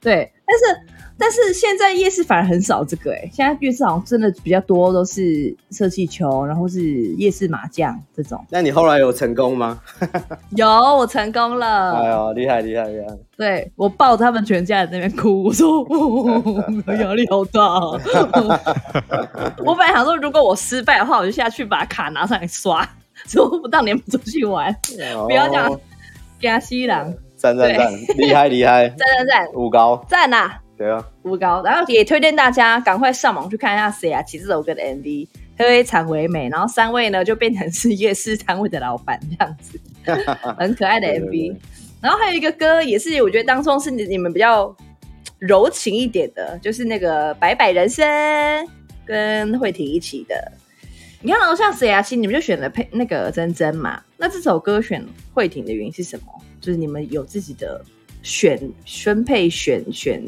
[0.01, 6.81] 对，但是但是现在夜市反而很少这个、欸，哎，现在夜市好像真的比较多都是射气球，然后是
[7.15, 8.43] 夜市麻将这种。
[8.49, 9.79] 那你后来有成功吗？
[10.57, 11.93] 有，我成功了。
[11.93, 13.07] 哎呦，厉害厉害厉害！
[13.37, 16.63] 对我抱着他们全家人在那边哭，我说、哦、
[16.99, 17.61] 压力好大、
[19.63, 22.87] 我本来想说，如果我失败的话，我就下去把卡拿上来刷，
[23.27, 24.75] 说不当你们出去玩，
[25.27, 25.79] 不要这样哦，
[26.39, 30.51] 给他吸狼，赞赞赞，厉害厉害， 赞赞赞五高，赞呐！
[30.77, 36.49] 对啊，不高，然后也推荐大家赶快上网去看一下谁啊骑这首歌的 MV，非常唯美。
[36.49, 39.79] 然后三位呢就变成是夜市摊位的老板这样子，
[40.57, 41.61] 很可爱的对对 MV 对。
[42.01, 44.75] 然后还有一个歌也是我觉得当中是你你们比较
[45.39, 48.05] 柔情一点的，就是那个《百百人生》
[49.05, 50.51] 跟慧婷一起的。
[51.21, 52.01] 你看到像谁啊？
[52.01, 53.99] 其实你们就选了配那个珍珍嘛。
[54.17, 56.25] 那这首歌选慧婷的原因是什么？
[56.61, 57.83] 就是你们有自己的
[58.25, 60.19] 选宣配选选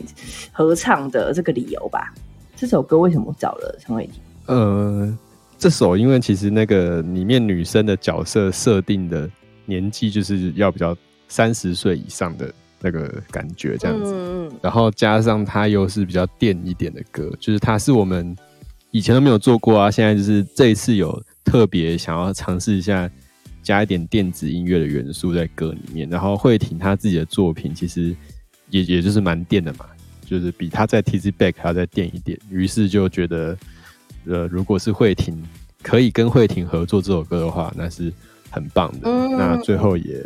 [0.51, 2.13] 合唱的这个理由吧？
[2.55, 4.13] 这首歌为什么找了陈伟霆？
[4.45, 5.17] 呃，
[5.57, 9.27] 这首因为其实那个里面女生的角色设定的
[9.65, 10.95] 年纪就是要比较
[11.27, 18.37] 三十岁以上的那个感觉这样子，然后加上它又是比较电一点的歌，就是它是我们
[18.91, 23.09] 以前都没有做过啊，现在就是这一次有特别想要尝试一下
[23.67, 26.09] 加一点电子音乐的元素在歌里面。
[26.09, 28.15] 然后慧婷她自己的作品其实
[28.69, 29.85] 也也就是蛮电的嘛，
[30.25, 32.39] 就是比她在 T Z Back 还要再电一点。
[32.49, 33.57] 于是就觉得，
[34.25, 35.43] 呃，如果是慧婷
[35.83, 38.09] 可以跟慧婷合作这首歌的话，那是
[38.49, 39.09] 很棒的。
[39.09, 40.25] 嗯那最后也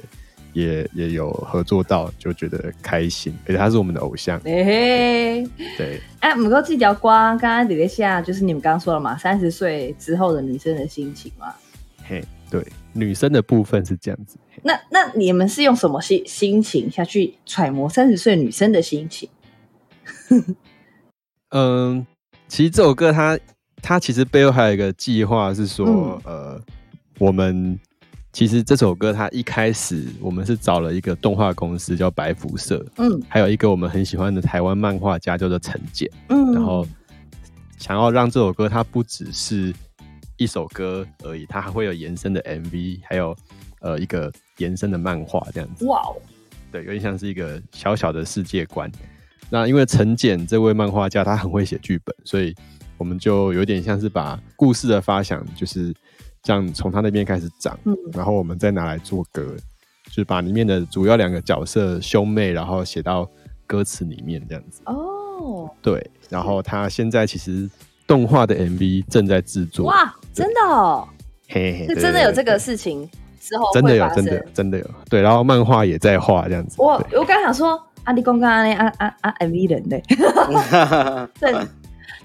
[0.53, 4.39] 也也有合作到，就觉得开心，而且他是我们的偶像。
[4.41, 5.49] 嘿嘿。
[5.77, 11.47] 对，哎，不过这条歌刚刚底下就是你们刚刚说了嘛，三十岁之后的女生的心情嘛。
[12.03, 12.61] 嘿，对，
[12.93, 14.37] 女生的部分是这样子。
[14.63, 19.29] 那那你们是用什么心心情下去揣摩三十岁女生的心情？
[21.49, 22.05] 嗯，
[22.47, 23.37] 其实这首歌它
[23.81, 26.61] 它其实背后还有一个计划是说，嗯呃，
[27.19, 27.77] 我们
[28.31, 36.87] 其实这首歌它一开始我们是找了一个动画公司叫白辐射，嗯还有一个我们很喜欢的台湾漫画家叫做陈简，嗯，然后
[37.77, 39.73] 想要让这首歌它不只是
[40.41, 43.37] 一首歌而已，它还会有延伸的 MV，还有
[43.79, 45.85] 呃一个延伸的漫画这样子。
[45.85, 46.17] 哇哦，
[46.71, 48.91] 对，有点像是一个小小的世界观。
[49.51, 52.55] 那因为陈简这位漫画家他很会写剧本，所以
[52.97, 55.93] 我们就有点像是把故事的发想就是
[56.41, 59.55] 这样从他那边开始长，嗯然后我们再拿来做歌，
[60.05, 63.29] 就是把里面的主要两个角色兄妹，然后写到
[63.67, 64.81] 歌词里面这样子。
[64.85, 67.69] 哦，对，然后他现在其实
[68.07, 71.07] 动画的 MV 正在制作，哇，真的哦，
[71.49, 73.07] 嘿嘿，是真的有这个事情
[73.39, 80.01] 之后真的有，真的有，真的有，对，然后漫画也在画这样子，我我刚想说，啊，你刚刚那啊啊啊 MV 人嘞，
[81.39, 81.51] 对，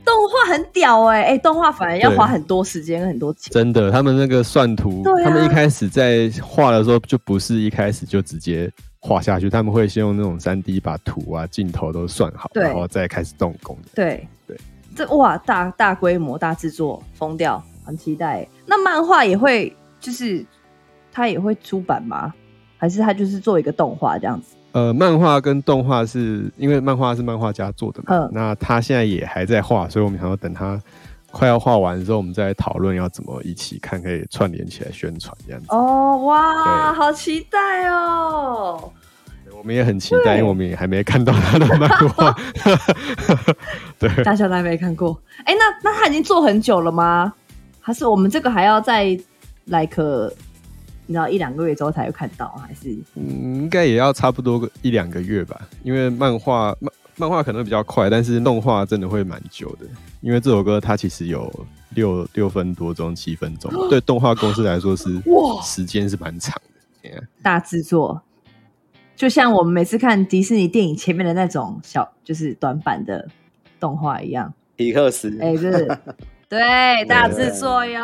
[0.04, 3.52] 动画很屌哎、哎、动画反而要花很多时间跟很多钱。
[3.52, 13.76] 真的，他们那个算图，啊他们一开始在画的时候就不是一开始就直接画下去，他们会先用那种三 D 把图啊、镜头都算好，然后再开始动工。
[13.96, 14.56] 对对，
[14.94, 18.48] 这哇大大规模大制作，疯掉，很期待欸。
[18.66, 20.44] 那漫画也会就是
[21.10, 22.34] 它也会出版吗？
[22.76, 24.56] 还是它就是做一个动画这样子？
[24.72, 30.78] 呃，漫画跟动画是因为漫画是漫画家做的嘛，嗯那他现在也还在画，所以我们想要等他
[31.30, 35.68] 快要画完之后，我们再来讨论要怎么一起看，可以串联起来宣传这样子。
[35.70, 38.92] 哦哇，好期待哦！
[39.56, 42.36] 我们也很期待，因为我们也还没看到他的漫画。
[43.98, 45.18] 对，大家都还没看过。
[45.44, 47.32] 哎、那那他已经做很久了吗？
[47.86, 49.04] 还是我们这个还要再
[49.66, 50.34] like
[51.06, 52.48] 你知道一两个月之后才会看到？
[52.56, 59.86] 还是嗯，应该也要差不多一两个月吧，因为漫画漫漫画可能比较快，但是动画真的会蛮久的。
[60.20, 61.48] 因为这首歌它其实有
[61.90, 67.08] 六六分多钟、七分钟， 对动画公司来说是哇时间是蛮长的。
[67.08, 68.20] Yeah 大制作？
[69.14, 73.28] 就像我们每次看迪士尼电影前面的那种小，就是短版的
[73.78, 74.52] 动画一样。
[74.74, 75.98] 皮克斯，哎、就是
[76.48, 78.00] 对大制作哟，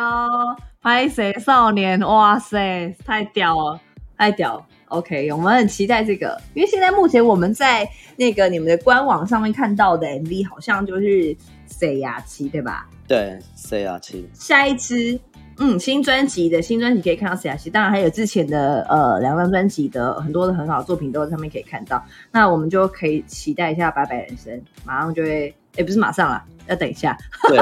[0.81, 1.99] 拍谁少年？
[2.01, 3.79] 哇塞，太屌了，
[4.17, 11.35] 太屌了！OK，我们很期待这个，因为现在目前我们在那个你们的官网上面看到的 MV 好像就是
[11.67, 12.89] 谁雅琪对吧？
[13.07, 15.17] 对谁呀七，下一支，
[15.59, 22.03] 嗯，新专辑的新专辑可以看到 C R C，当然还有之前的呃两张专辑的很多的很好的作品都在上面可以看到。
[22.31, 27.17] 那我们就可以期待一下《白白人生》，马上就会，哎、不是马上啦，要等一下
[27.49, 27.57] 对，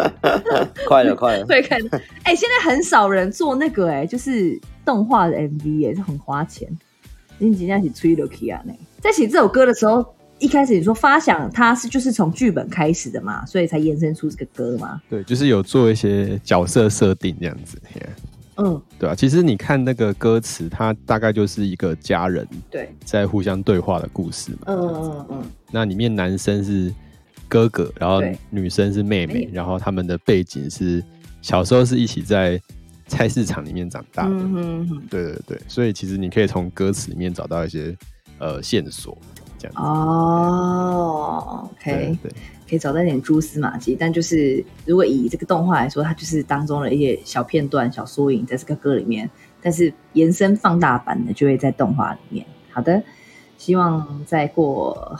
[0.86, 1.80] 快了快了，会看。
[2.24, 6.68] 哎、现在很少人做那个、哎，就是动画的 MV，也是很花钱。
[7.38, 8.62] 你今天起吹 Lucky 啊？
[8.64, 15.00] 呢，在写这首歌的时候，一开始你说发想它是就是从剧本开始的嘛，所以才延伸出这个歌嘛。
[15.08, 17.78] 对，就是有做一些角色设定这样子。
[18.58, 24.58] 嗯，对啊，其实你看那个歌词，它大概就是一个家人对，在互相对话的故事嘛。
[24.66, 25.42] 嗯嗯嗯。
[25.70, 26.90] 那里面男生是
[27.48, 31.04] 哥哥，然后女生是妹妹妹妹，然后他们的背景是
[31.42, 32.58] 小时候是一起在
[33.06, 34.34] 菜市场里面长大的。
[34.34, 35.02] 嗯哼哼。
[35.10, 37.94] 对对对，所以其实你可以从歌词里面找到一些
[38.38, 39.18] 呃线索，
[39.68, 39.90] 这样子。
[39.90, 42.18] 哦，OK，
[42.68, 43.96] 可以找到一点蛛丝马迹。
[43.98, 49.28] 但就是如果以这个动画来说，它就是当中的一些小片段、小缩影在这个歌里面，
[49.62, 52.46] 但是延伸放大版的就会在动画里面。
[52.70, 53.02] 好的，
[53.56, 55.18] 希望再过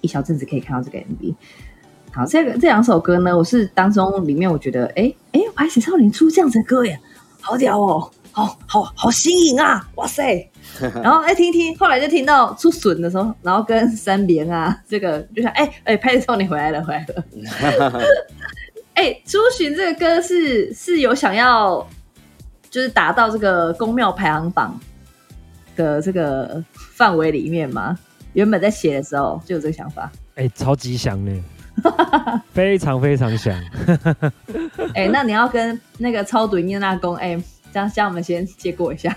[0.00, 1.34] 一小阵子可以看到这个 MV。
[2.10, 6.98] 好，这个这两首歌呢，我是当中里面我觉得，哎哎，白雪少年出这样子的歌耶，
[7.40, 8.10] 好屌哦，
[8.46, 10.48] 好好好新颖啊，哇塞！
[11.02, 18.00] 然后哎听听，后来就听到出笋的时候，然后跟三连啊， 这个就想哎哎，拍的时候你回来了，回来了。
[18.94, 21.84] 哎，出巡这个歌是是有想要
[22.70, 24.78] 就是达到这个宫庙排行榜
[25.74, 27.98] 的这个范围里面吗？
[28.34, 30.08] 原本在写的时候就有这个想法。
[30.36, 31.42] 哎、超级想呢，
[32.52, 33.52] 非常非常想。
[34.94, 37.36] 哎，那你要跟那个超怼念那公哎，
[37.72, 39.16] 这样像我们先借过一下。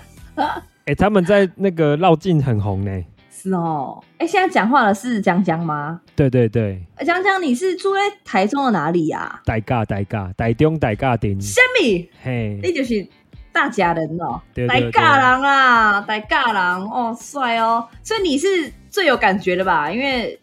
[0.84, 3.04] 哎、 他们在那个绕境很红呢。
[3.30, 6.00] 是哦，哎，现在讲话的是江江吗？
[6.14, 11.40] 对对对，哎江江，你是住在台中的哪里呀、大尬大尬，台中大尬顶。
[11.40, 12.08] 虾米？
[12.22, 13.04] 嘿，你就是
[13.52, 17.84] 大家人哦，对对对大尬人啦，大尬人哦，帅哦。
[18.04, 19.90] 所以你是最有感觉的吧？
[19.90, 20.38] 因为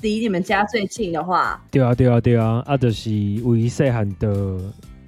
[0.00, 3.10] 离你们家最近的话，对啊对啊对啊，啊就是
[3.44, 4.28] 为细汉的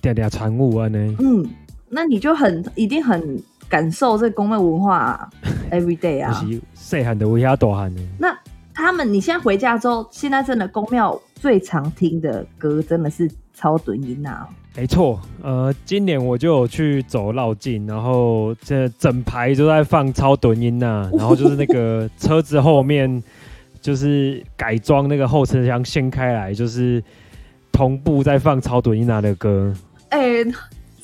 [0.01, 1.17] 嗲嗲产物安尼。
[1.19, 1.45] 嗯，
[1.97, 5.31] 那你就很一定很感受这个宫庙文化、 啊
[5.71, 6.31] every day 啊。
[6.43, 8.03] 就是细汉的大汉的。
[8.19, 8.39] 那
[8.75, 14.47] 他们，你现在回家之后，现在真的宫庙最常听的歌真的是超短音啊。
[14.77, 23.23] 没错，呃，今年我就有去走绕境，然后这整排都在放超短音呐、 然后就是那个车子后面
[23.81, 27.03] 就是改装那个后车厢掀开来，就是
[27.73, 29.73] 同步在放超短音啊的歌。
[30.11, 30.45] 哎、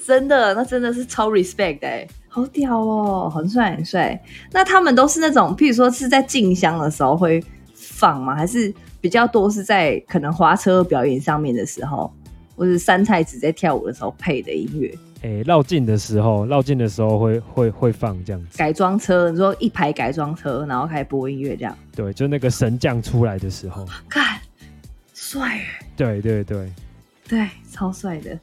[0.06, 4.20] 真的，那真的是超 respect 哎、好屌哦，很帅很帅。
[4.50, 7.42] 那他们都是那种，譬如说是在进香的时候会
[7.74, 8.34] 放吗？
[8.34, 12.12] 还是比较多是在可能滑车表演上面的时候，
[12.56, 14.92] 或是三太子在跳舞的时候配的音乐？
[15.22, 18.58] 哎，绕境的时候，绕境的时候会会会放这样子。
[18.58, 23.86] 改装车，你说一排改装车，然后开始播音乐这样，对，就那个神将出来的时候。
[24.08, 24.40] 看
[25.14, 25.64] 帅耶，
[25.96, 26.72] 对对对，
[27.28, 28.36] 对，超帅的。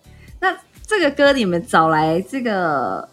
[0.89, 3.07] 那这个歌你们找来这个，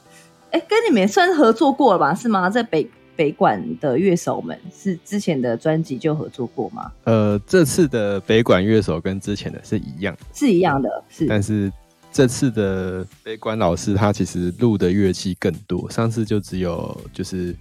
[0.51, 2.15] 哎，跟你们也算是合作过了吧？
[2.15, 2.49] 是吗？
[2.49, 6.91] 在北北管的乐手们是之前的专辑就合作过吗？
[7.05, 11.71] 呃，这次的北管乐手跟之前的是一样，是一样的，是但是
[12.13, 17.55] 这次的北管老师他其实录的乐器更多，上次就只有就是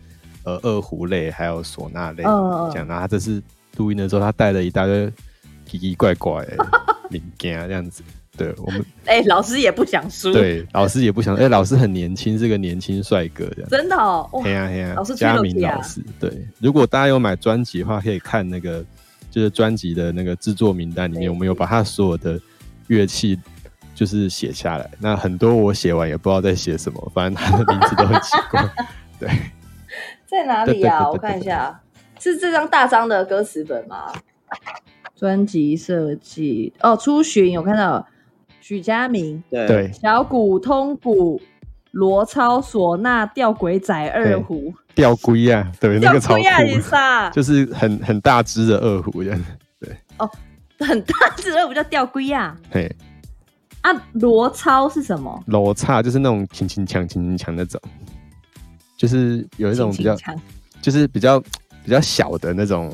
[0.43, 3.41] 呃二胡类还有唢呐类嗯嗯这样，然后他这次
[3.77, 5.11] 录音的时候他带了一大堆
[5.65, 6.57] 奇奇怪怪的
[7.11, 8.01] 物件这样子。
[8.37, 13.69] 对我们 哎、老师也不想输，，对老师也不想，哎、老师很年轻，是个年轻帅哥这样。
[13.69, 18.83] 真的哦，哇嘿，呀嘿呀老师，吹佳乐器啊明老师，对，如果大家有买专辑的话，可以看那个
[19.31, 22.39] 就是专辑的那个制作名单里对面，我们有把他所有的
[22.87, 23.39] 乐器
[23.93, 24.89] 就是写下来。
[24.99, 28.67] 那很多我写完也不知道在写什么，反正他的名字都很奇怪。
[29.19, 29.29] 对，
[30.25, 31.09] 在哪里啊？
[31.09, 31.81] 我看一下，
[32.19, 34.11] 是这张大张的歌词本吗？
[35.15, 38.05] 专辑设计哦，初巡有看到
[38.67, 39.67] 许佳明、对。
[39.67, 41.39] 对，小鼓、通鼓、
[41.91, 46.41] 罗超、唢呐、吊鬼仔、二胡、吊龟啊，对，那吊个超酷，
[47.31, 49.39] 就是很很大只的二胡这样。
[50.79, 52.57] 很大只的，不叫吊龟啊？
[52.71, 52.91] 嘿，
[53.81, 55.43] 啊，罗超是什么？
[55.45, 57.79] 罗叉就是那种轻轻强、轻轻强那种，
[58.97, 60.17] 就是有一种比较
[60.81, 61.39] 就是比较
[61.83, 62.87] 比较小的那种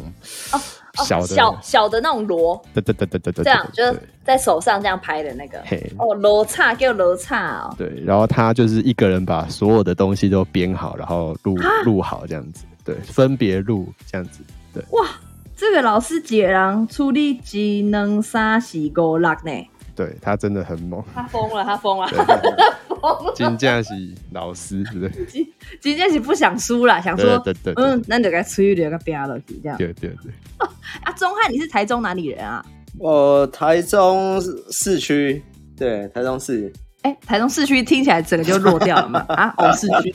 [0.51, 0.59] 哦
[1.05, 5.61] 小的，小小的那种锣，对对对对对对，这样就是在手上这样拍的那个。
[5.65, 5.81] 嘿。
[5.97, 7.75] 哦，罗叉叫罗刹哦。
[7.77, 14.41] 对，然后他就是一个人把所有的东西都编好，然后录录好这样子，对，分别录这样子，
[14.73, 15.07] 对，哇
[15.55, 22.35] 这个老师姐人处理技能三四五六呢，对他真的很猛，他疯了，他疯了，他疯
[23.25, 25.27] 了， 金佳喜老师，对不对？
[25.79, 29.77] 今天是不想输了，想说，对对对嗯，那就该吹就该拼了去这样。
[29.77, 30.31] 对对对，
[31.03, 32.63] 啊，钟汉，你是台中哪里人啊？
[32.99, 34.39] 我台中
[34.71, 35.41] 市区，
[35.77, 36.71] 对，台中市，
[37.03, 39.25] 哎、台中市区听起来整个就弱掉了嘛？
[39.29, 40.11] 啊，哦，市区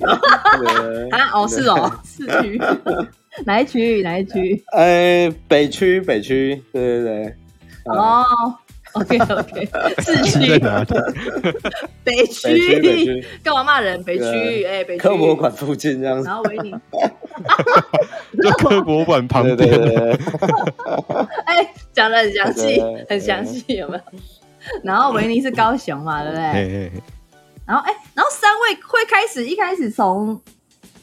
[1.11, 2.61] 啊，哦，是哦，市区，
[3.45, 4.03] 哪一区？
[4.03, 4.63] 哪一区？
[4.73, 7.35] 呃，北区，北区，对对对，
[7.87, 8.25] 哦
[9.01, 9.69] ，OK OK，
[10.03, 10.87] 市区，在哪 里？
[12.05, 14.03] 北北区，干嘛骂人？
[14.05, 16.75] 北区，对哎，北区，科博馆附近这样子然，后维尼，
[18.43, 19.69] 就科博馆旁边，
[21.45, 24.03] 哎，讲的很详细，很详细，有没有？
[24.83, 26.93] 然后维尼是高雄嘛，对不对？
[27.67, 30.41] 然后哎，然后三位会开始一开始从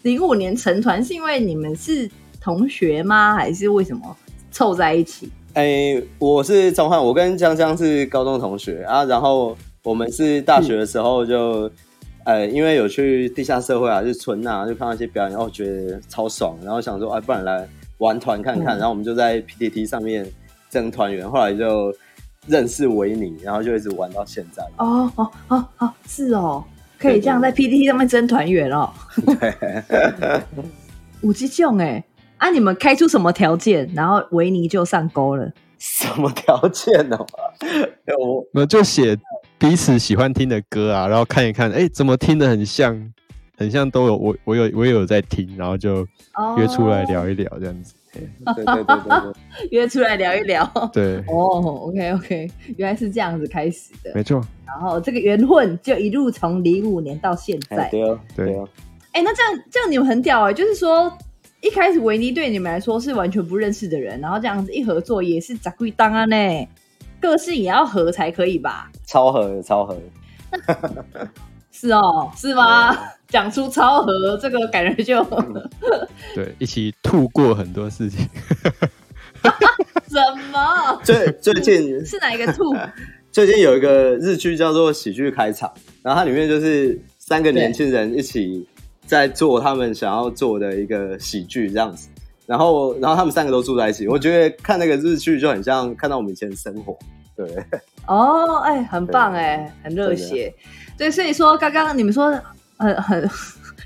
[0.04, 2.10] 零五年成团，是因为你们是
[2.42, 3.36] 同学吗？
[3.36, 4.16] 还是为什么
[4.52, 5.30] 凑在一起？
[5.54, 11.70] 哎，我是钟汉，我跟江江是高中同学啊，然后我们是大学的时候就，
[12.26, 17.68] 呃，因为有去地下社会啊，就是村啊，就看到一些表演，然后，觉得超爽，然后想说，哎、不然来
[18.00, 20.26] 玩团看看，嗯然后我们就在 PTT 上面
[20.72, 21.94] 争团员，后来就
[22.48, 24.64] 认识维尼，然后就一直玩到现在。
[24.78, 26.64] 哦哦哦哦，是哦，
[26.98, 28.90] 可以这样在 PTT 上面争团员哦。
[29.40, 29.54] 对，
[31.22, 32.04] 五级囧哎，
[32.38, 35.52] 啊，你们开出什么条件，然后维尼就上钩了？
[35.78, 37.18] 什么条件呢、
[38.18, 39.18] 我 我就写
[39.58, 43.14] 彼此喜欢听的歌啊，然后看一看，哎，怎么听的很像，
[43.58, 48.22] 很像都有我我有我也有在听，然后就哦约出来聊一聊这样子，嘿。
[48.56, 50.66] 对对对对对，约出来聊一聊。
[50.94, 57.76] 对， 哦，OK OK，原来是这样子开始的，没错，然后这个缘分就一路从零五年到现在。
[57.76, 58.70] 哎对哦对对哦，
[59.12, 61.12] 哎、那这样这样你们很屌哎、就是说
[61.64, 66.36] 一开始维尼对你们来说是完全不认识的人，然后这样子一合作也是咋贵当啊呢？
[67.22, 68.92] 个性也要合才可以吧？
[69.08, 69.98] 超合超合，
[71.72, 72.94] 是哦，是吗？
[73.30, 75.24] 讲出超合这个感觉就
[76.36, 78.28] 对，一起吐过很多事情，
[80.10, 80.20] 什
[80.52, 81.00] 么？
[81.02, 82.76] 最最近是哪一个吐？
[83.32, 85.68] 最近有一个日剧叫做《喜剧开场》，
[86.04, 88.68] 然后它里面就是三个年轻人一起
[89.14, 92.10] 在做他们想要做的一个喜剧这样子。
[92.46, 96.98] 然后，然后他们三个都住在一起，我觉得看那个日剧就很像看到我们以前的生活。
[97.38, 97.48] 对，
[98.06, 100.54] 哦，哎、很棒哎、很热血。
[100.98, 102.38] 对，所以说刚刚你们说
[102.78, 103.30] 很很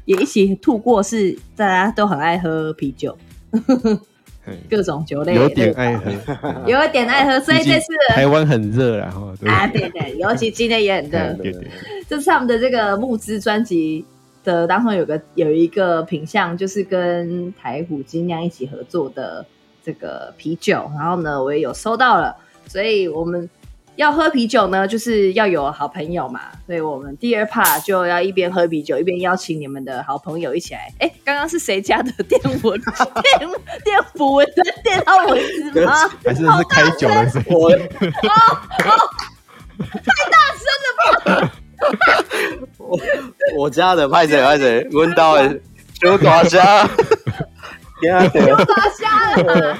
[0.05, 3.15] 也一起吐过，是大家都很爱喝啤酒，
[4.69, 6.11] 各种酒类，有点爱喝，
[6.65, 11.37] 有一点爱喝，所以这次台湾很热，然后对啊，对对，尤其今天也很热。
[12.09, 14.03] 这是他们的这个募资专辑
[14.47, 19.45] 的当中有个有一个品相，就是跟台虎精酿一起合作的
[19.83, 22.33] 这个啤酒，然后呢，我也有收到了，
[22.65, 23.49] 所以我们
[23.97, 30.93] 要喝啤酒呢，就是要有好朋友嘛，所以我们第二 part 就要一边喝啤酒，一边邀请你们的好朋友一起来。
[30.99, 32.79] 哎，刚刚是谁家的电蚊
[33.37, 33.49] 电
[33.83, 35.37] 电捕蚊的电到蚊
[35.73, 35.93] 子吗？
[36.23, 37.69] 还是是开酒的声音，我
[42.77, 42.99] 我
[43.57, 45.59] 我家的派谁派谁，闻到的
[45.99, 46.87] 就大家，
[47.99, 49.77] 天啊对又抓瞎了。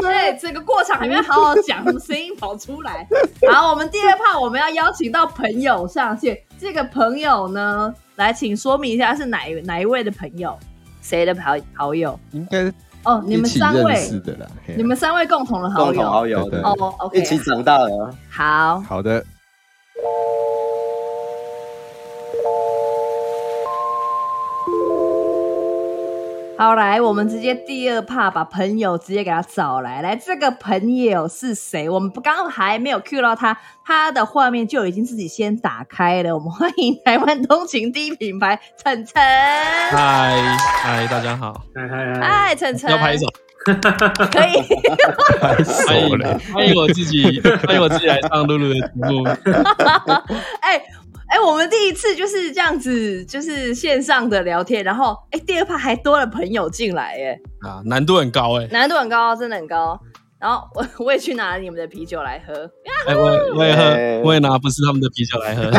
[0.00, 3.06] 对，整个过场还没有好好讲，什么声音跑出来。
[3.50, 6.38] 好，我们第二趴我们要邀请到朋友上线。
[6.58, 10.58] 这个朋友呢，来，请说明一下是哪一哪一位的朋友，
[11.00, 12.18] 谁的好好友？
[12.32, 12.72] 应该
[13.04, 14.46] 哦，你们三位是，的啦，
[14.76, 16.40] 你们三位共同的好共同好友。
[16.40, 18.14] 友的，哦，OK，一起长大的。
[18.30, 19.24] 好，好的，
[26.60, 30.02] 好，来，我们直接第二趴把朋友直接给他找来。
[30.02, 31.88] 来，这个朋友是谁？
[31.88, 36.36] 我们刚刚还没有 Q 到他，他的画面就已经自己先打开了。
[36.36, 39.14] 我们欢迎台湾通勤第一品牌晨晨。
[39.14, 43.26] 嗨嗨，大家好，嗨嗨嗨，嗨，晨晨，要拍手，
[43.64, 44.60] 可以。
[45.40, 46.38] 太欢迎熟了。
[46.52, 49.24] 欢迎我自己，欢迎我自己来上露露的节目。
[50.60, 50.82] 哎
[51.30, 59.98] 哎，我们第一次就是这样子，就是线上的聊天，然后哎，第二趴还多了朋友进来，哎，啊，难度很高哎、难度很高，真的很高。
[60.40, 62.54] 然后我我也去拿你们的啤酒来喝，
[63.06, 65.70] 哎、我也我也喝哎，我也拿不是他们的啤酒来喝。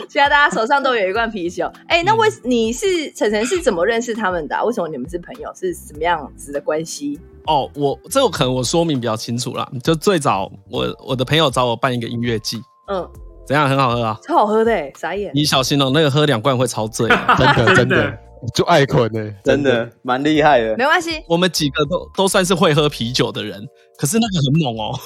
[0.08, 1.70] 现在大家手上都有一罐啤酒。
[1.88, 5.52] 哎，那为你是晨晨是怎么认识他们的啊、为什么你们是朋友？
[5.54, 7.20] 是什么样子的关系？
[7.50, 9.68] 哦，我这个可能我说明比较清楚啦。
[9.82, 13.04] 就最早我我的朋友找我办一个音乐季，嗯，
[13.44, 14.16] 怎样很好喝啊？
[14.22, 15.32] 超好喝的，哎，傻眼。
[15.34, 17.08] 你小心哦，那个喝两罐会超醉。
[17.36, 18.18] 真的真真的的
[18.54, 20.76] 就爱困呢，真的蛮厉害的。
[20.76, 23.60] 没关系，我们几个都都算是会喝啤酒的人，
[23.98, 24.96] 可是那个很猛哦。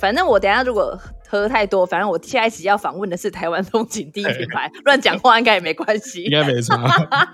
[0.00, 6.30] 反正我等下如果喝太多，反正我下一集要访问的是台湾风景第一品牌， 乱讲话应该也没关系应。
[6.30, 7.28] 该没差啊。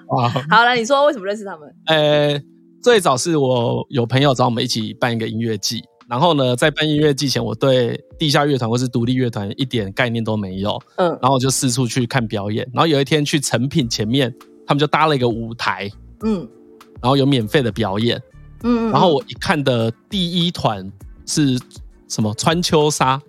[0.50, 1.68] 好了，你说为什么认识他们？
[1.86, 2.40] 呃，
[2.86, 12.64] 最早是我有朋友找我们一起办一个音乐季，然后呢，在办音乐季前，我对地下乐团或是独立乐团一点概念都没有，嗯然后我就四处去看表演。
[12.72, 14.32] 然后有一天去成品前面，
[14.64, 15.90] 他们就搭了一个舞台，
[16.22, 16.48] 嗯
[17.02, 18.22] 然后有免费的表演。
[18.62, 20.88] 嗯，嗯然后我一看的第一团
[21.26, 21.58] 是
[22.06, 23.20] 什么川秋沙，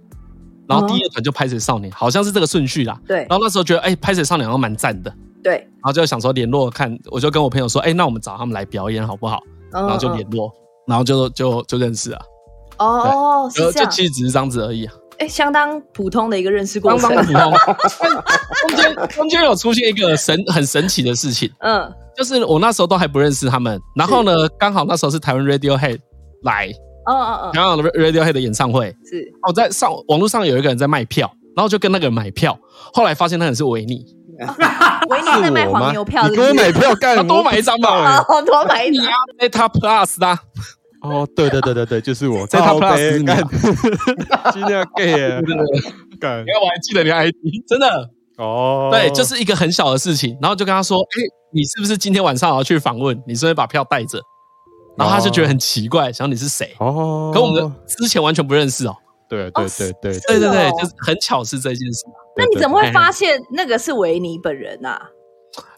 [0.68, 3.02] 然后第二团就拍水少年，好像是这个顺序啦。
[3.08, 5.12] 对然后那时候觉得，哎、拍水少年好像蛮赞的，
[5.48, 9.40] 对，然后就想说联络看，我就跟我朋友说，哎、那我们找他们来表演好不好？
[9.72, 10.52] 然然后就联络，
[10.86, 12.20] 然后就就就认识了，
[12.80, 17.24] 哦哦，是就就这样，其实只是这样子而已啊，哎，相当普通的一个认识过程相当。
[17.24, 17.54] 普通。
[18.68, 26.00] 中间中间有出现一个神很神奇的事情，嗯，就是我那时候都还不认识他们，然后呢，刚好那时候是台湾 Radiohead
[26.44, 26.70] 来，
[27.06, 32.58] 哦哦哦，刚好 Radiohead 的演唱会，是我在上网络上有一个人在卖票，然后就跟那个人买票，
[32.94, 34.06] 后来发现那个人是维尼，
[35.10, 37.16] 维尼在卖黄牛票，你给我买票干？
[37.18, 39.06] 他多买一张吧，好 多买一张。
[39.40, 40.40] Zeta Plus 的啊，
[41.02, 42.46] 哦，对对对对对，就是我。
[42.48, 43.44] 在他靠 Plus 干，
[44.54, 45.42] 今天 gay 耶
[46.20, 47.34] 干你看我还记得你的 ID，
[47.68, 51.22] 真的，哦，对，就是一个很小的事情，然后就跟他说，哎，
[51.54, 53.22] 你是不是今天晚上要去访问？
[53.28, 54.20] 你是不是把票带着？
[54.98, 56.76] 然后他就觉得很奇怪，想你是谁？
[56.80, 58.96] 哦，可我们之前完全不认识哦。
[59.30, 62.06] 对对对对是对对对哦，就是很巧是这件事。
[62.38, 65.10] 那你怎么会发现那个是维尼本人啊？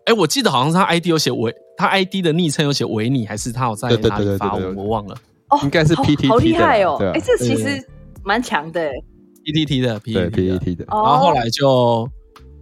[0.06, 4.56] 哎，我记得好像是他 ID 有写维，他 ID 的昵称有写维尼，还是他有在对对哪里发？
[4.76, 5.16] 我忘了。
[5.50, 7.88] 哦，应该是 PTT 好厉害哦哎，这其对实
[8.24, 8.92] 蛮强的哎。
[9.46, 12.08] PTT 的对 PTT 的，PPT 的，哦然后后来就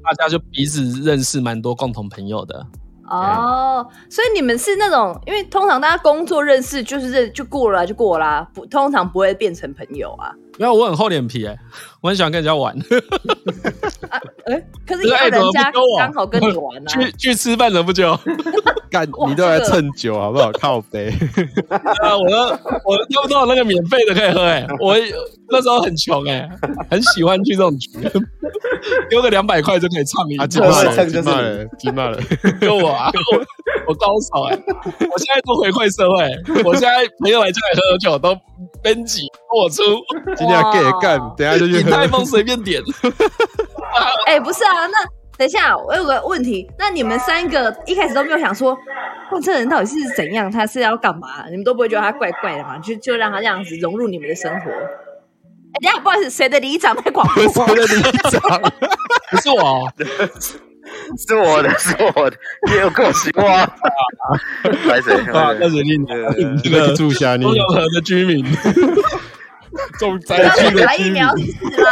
[0.04, 2.66] 大家就彼此认识蛮多共同朋友的。
[3.10, 10.34] 哦，所以你们是那种，因为通常大家工作认识就是认就过了就过啦，不通常不会变成朋友啊。
[10.60, 11.55] 因为我很厚脸皮哎，
[12.01, 12.76] 我很喜欢跟人家玩，
[14.45, 16.86] 哎， 可是人家不跟我刚好跟你玩啊。
[16.88, 18.18] 去去吃饭了不久。
[18.89, 20.49] 干哇你都来这个蹭酒好不好？
[20.53, 21.10] 靠背，
[21.70, 22.38] 啊，我都
[22.86, 24.95] 我都都到那个免费的可以喝哎、我
[25.49, 26.47] 那时候很穷哎、
[26.89, 27.89] 很喜欢去这种局，
[29.10, 30.38] 丢个两百块就可以畅饮。
[30.49, 32.18] 蹭就是金骂了，金骂了，
[32.62, 33.39] 跟我啊，我
[33.89, 38.34] 我高手哎、我现在都回馈社会，我现在朋友来家里喝酒都
[38.82, 39.21] 编辑
[39.53, 39.82] 我出，
[40.36, 42.82] 今天 gay 干，等下就去喝鼎泰丰随便点。
[44.28, 44.97] 哎、不是啊，那
[45.38, 48.73] 等一下，我有个问题，那你们三个一开始都没有想说，
[49.32, 50.51] 哇，这人到底是怎样？
[50.51, 51.45] 他是要干嘛？
[51.49, 52.78] 你们都不会觉得他怪怪的吗？
[52.80, 54.71] 就就让他这样子融入你们的生活。
[55.73, 57.63] 哎、等一下不好意思，谁的里长在广播？
[57.65, 58.61] 我的里长，
[59.32, 59.93] 不是我哦，
[61.27, 62.38] 是我的，是我的，
[62.71, 63.45] 也有够喜欢。
[64.88, 65.13] 来谁？
[65.31, 66.05] 啊，那决定
[66.63, 68.45] 这个住下你中永和的居民，
[69.99, 71.91] 重灾区的居民，苗是啦，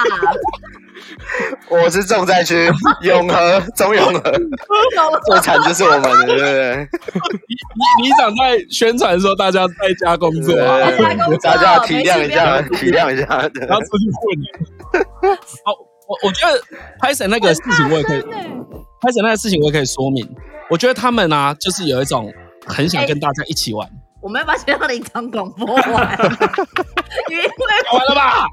[1.70, 2.70] 我是重灾区，
[3.02, 4.22] 永和，中永和，
[5.28, 6.88] 最惨就是我们的，对不对？
[7.48, 13.48] 你你长在宣传说大家在家工作啊，在家工作大家体谅一下，体谅一下。
[13.50, 15.36] 对然后出去混。
[15.64, 15.74] 好，
[16.08, 16.62] 我我觉得
[17.00, 20.28] 拍神那个事情我也可以，拍神那个事情我也可以说明。
[20.70, 22.32] 我觉得他们啊，就是有一种
[22.66, 23.88] 很想跟大家一起玩，
[24.22, 26.18] 我们要把学校的隐藏广播完，
[27.30, 27.46] 因为
[27.94, 28.46] 完了吧？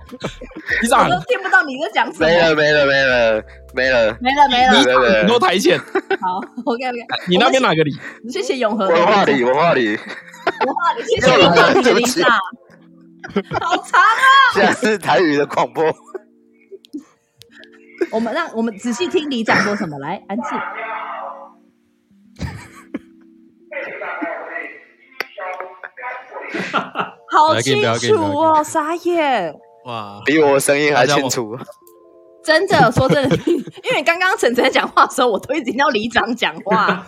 [0.83, 2.27] 你长我，都听不到你在讲什么。
[2.27, 3.45] 没了，没了，没了，
[3.75, 4.17] 没了。
[4.21, 4.85] 没了，没了。
[4.85, 6.99] 对对很多台前，好，OK OK。
[7.29, 7.93] 你那边哪个里？
[8.31, 8.87] 谢谢永和。
[8.89, 12.31] 文化里，文化里，文化里，谢谢文化里的里长。
[13.61, 14.53] 好长啊！
[14.53, 15.85] 现在是台语的广播。
[18.13, 20.47] 我们让我们仔细听里长说什么，来安静。
[27.31, 29.55] 好清楚哦，傻眼！
[29.87, 31.57] 哇，比我声音还清楚。
[32.45, 37.07] 真的，说真的，因为刚刚晨晨讲话的时候，我都一直听到里长讲话。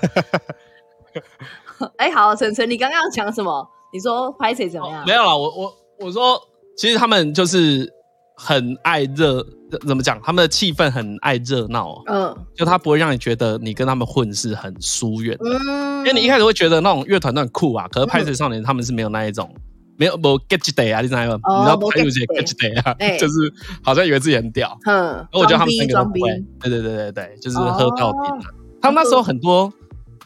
[1.98, 3.68] 哎，好，晨晨，你刚刚讲什么？
[3.92, 5.04] 你说拍谁怎么样？
[5.06, 6.40] 没有啦，我我我说，
[6.76, 7.92] 其实他们就是
[8.36, 9.44] 很爱热，
[9.86, 10.20] 怎么讲？
[10.22, 12.36] 他们的气氛很爱热闹，嗯。
[12.54, 15.44] 就他不会让你觉得你跟他们混是很疏远的。
[15.68, 19.52] 嗯，因为你一开始会觉得那种乐团都很酷啊，可是拍水少年他们是没有那一种，
[19.96, 21.38] 没有不 get day 啊，你知道吗？
[21.44, 28.50] 哦你知道没拍有些 get get day 啊哎，就是好像以为自己很屌，哼，然后我觉得他们三个都不会，对对对对对，就是哦喝到底啊。
[28.82, 29.72] 他们那时候很多，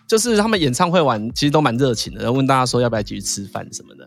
[0.08, 4.06] 就是他们演唱会完其实都蛮热情的，然后问大家说要不要一起去吃饭什么的，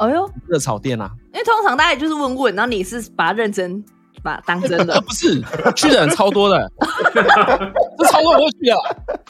[0.00, 3.84] 哎呦，热炒店啊，因为通常大家也就是问问，然后你是把它认真
[4.22, 5.40] 把它当真呃的， 不是
[5.76, 6.70] 去的人超多的，
[7.98, 8.78] 这超多人会去啊，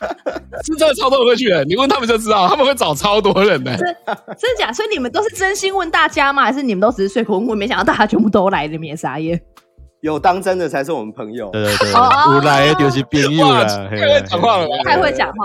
[0.65, 3.77] 是真的超多人会去的，你问他们就知道，他们会找超多人的。
[3.77, 4.73] 真的假？
[4.73, 6.43] 所以你们都是真心问大家吗？
[6.45, 7.59] 还是你们都只是随口问问？
[7.59, 9.41] 没想到大家全部都来，你们也傻眼。
[10.03, 11.51] 有当真的才是我们朋友。
[11.51, 14.67] 对对对，哦有来的就是变友了，太会讲话了？
[14.85, 15.37] 太会讲话，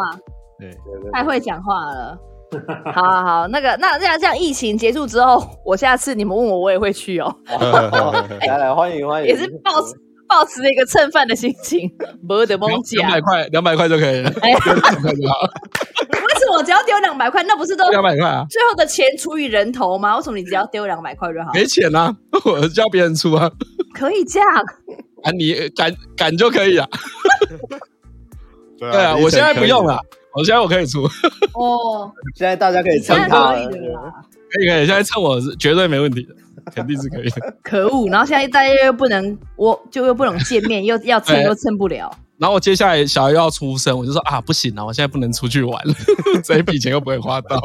[0.59, 0.71] 对
[1.11, 2.17] 太会讲话了。
[2.93, 9.93] 好好好，那个那这样这样，疫情结束之后，我下次你们问我，我也会去哦， 哦来来欢迎欢迎，也是抱持
[10.27, 11.91] 抱持着一个蹭饭的心情，
[12.27, 13.11] 没得蒙两讲。
[13.11, 15.35] 百块，两百块就可以了，哎，两百块就好，
[15.99, 17.43] 为什么我只要丢两百块？
[17.43, 20.15] 那不是都两百块啊，最后的钱除以人头吗？
[20.17, 21.51] 为什么你只要丢两百块就好？
[21.53, 22.15] 没钱啊，
[22.45, 23.49] 我叫别人出啊，
[23.93, 24.47] 可以这样？
[25.23, 26.87] 啊，你敢敢就可以啊，
[28.79, 29.99] 对对啊，我现在不用了，
[30.35, 31.03] 我现在我可以出，
[31.53, 33.79] 哦， 现在大家可以蹭他了可以。
[33.79, 36.35] 可以可以，现在蹭我是绝对没问题的，
[36.73, 37.55] 肯定是可以的。
[37.63, 38.09] 可恶！
[38.09, 42.11] 然后现在大家又不能，我就又不能见面，又要蹭又蹭不了。
[42.37, 45.93] 然后我接下来小孩又要出生，我就说啊，不行啊，我现在不能出去玩了，
[46.43, 47.59] 这一笔钱又不会花到。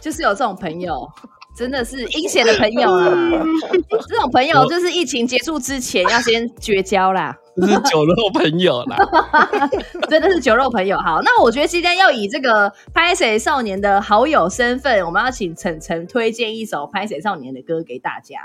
[0.00, 1.08] 就是有这种朋友，
[1.56, 3.10] 真的是阴险的朋友啦。
[4.08, 8.96] 这种朋友就是疫情结束之前要先绝交啦，这是酒肉朋友啦，
[10.08, 10.96] 真的是酒肉朋友。
[10.98, 18.36] 好，那我觉得今天要以这个拍谁少年的好友身份，我们要请晨晨推荐一首拍谁少年的歌给大家。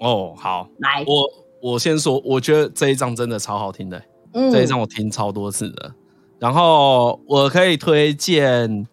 [0.00, 5.92] 哦，好，来，我我先说，我觉得这一张真的超好听的，嗯这一张我听超多次的。
[6.38, 8.86] 然后我可以推荐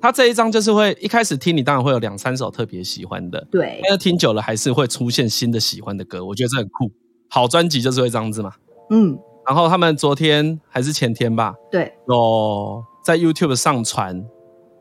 [0.00, 6.90] 他这一张，就是会一开始听你当然会有两三首特别喜欢的，对，但是听久了还是会出现新的喜欢的歌，我觉得这很酷。
[7.30, 8.52] 好专辑就是会这样子嘛。
[8.90, 14.24] 嗯，然后他们昨天还是前天吧，对，有在 YouTube 上传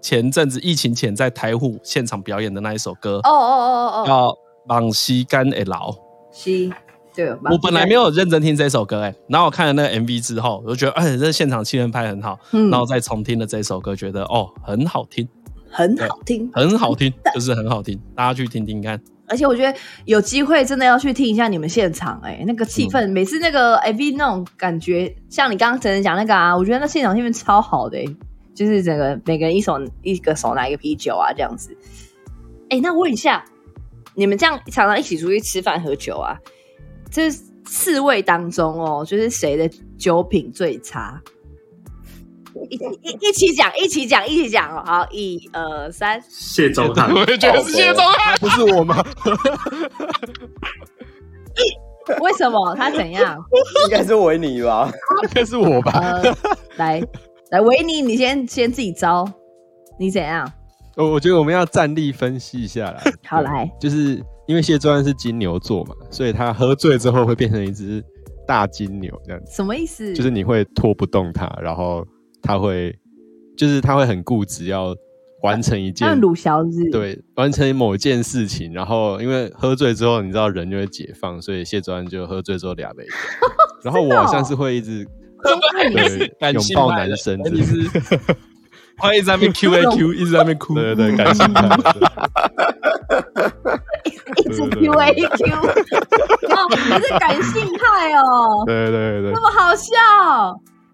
[0.01, 4.27] 前阵子疫情前在台虎现场表演的那一首歌，哦哦哦哦哦，叫
[4.67, 5.91] 《往西干的老》。
[6.31, 6.71] 西，
[7.15, 15.27] 对，我本来没有认真听这首歌、哎，然后我看了那个 MV 之后，我就觉得，哎，这现场气氛拍很好，嗯然后再重听了这首歌，觉得哦，很好听，
[15.71, 16.49] 很好听。
[16.53, 19.01] 很好听，就是很好听，大家去听听看。
[19.27, 28.05] 而且我觉得有机会真的要去听一下你们现场、哎，那个气氛，每次那个 MV 那种感觉，像你刚刚晨晨讲那个啊，我觉得那现场气氛超好的、哎
[28.55, 31.77] 就是整个每个人一手一个手拿一个啤酒啊，这样子。
[32.69, 33.45] 哎、那问一下，
[34.15, 36.35] 你们这样常常一起出去吃饭喝酒啊，
[37.11, 37.29] 这
[37.65, 41.21] 四位当中哦，就是谁的酒品最差？
[42.69, 44.83] 一起一一起讲，一起讲，一起讲哦。
[44.85, 49.03] 好，一二三，谢宗翰，我也觉得是谢宗翰，不是我吗？
[52.21, 53.37] 为什么他怎样？
[53.85, 54.89] 应该是维尼吧？
[55.23, 55.91] 应该是我吧？
[55.99, 56.23] 呃，
[56.77, 57.01] 来
[57.51, 59.29] 来，维尼，你先先自己招，
[59.99, 60.49] 你怎样？
[60.95, 63.01] 我我觉得我们要站立分析一下啦。
[63.25, 68.01] 好来，就是因为谢专是金牛座嘛，所以他喝醉之后会变成一只
[68.47, 70.13] 大金牛这样子，什么意思？
[70.13, 72.05] 就是你会拖不动他，然后
[72.47, 72.97] 他会
[73.57, 74.95] 就是他会很固执要
[75.43, 83.05] 完成一件像鲁小子，，对，完成某一件事情，然后因为喝醉之后，你知道人就会解放，所以谢专就喝醉之后俩杯，
[83.83, 85.05] 然后我好像是会一直
[85.43, 88.19] 对感拥抱男生之你类的，是
[88.97, 90.73] 欢迎在那边 Q A Q， 一直在那边哭。
[90.73, 91.67] 对对对，感性派，
[94.37, 96.75] 一直 Q A Q，哦，你
[97.05, 99.21] 是感性派哦，对对对。
[99.21, 99.91] 对那么好笑。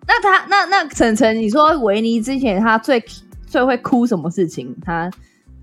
[0.08, 3.04] 那他那那晨晨，你说维尼之前他最
[3.48, 4.76] 最会哭什么事情？
[4.86, 5.10] 他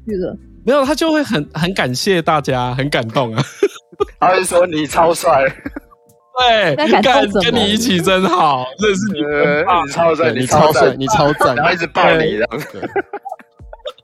[0.07, 3.43] 这个没有，他就会很很感谢大家，很感动啊。
[4.19, 5.45] 他会说你超帅，
[6.39, 7.43] 对，那感动什么？
[7.43, 9.23] 跟你一起真好，认识你你，
[9.93, 12.49] 超帅，你超超帅，你超赞，然后一直抱你这样。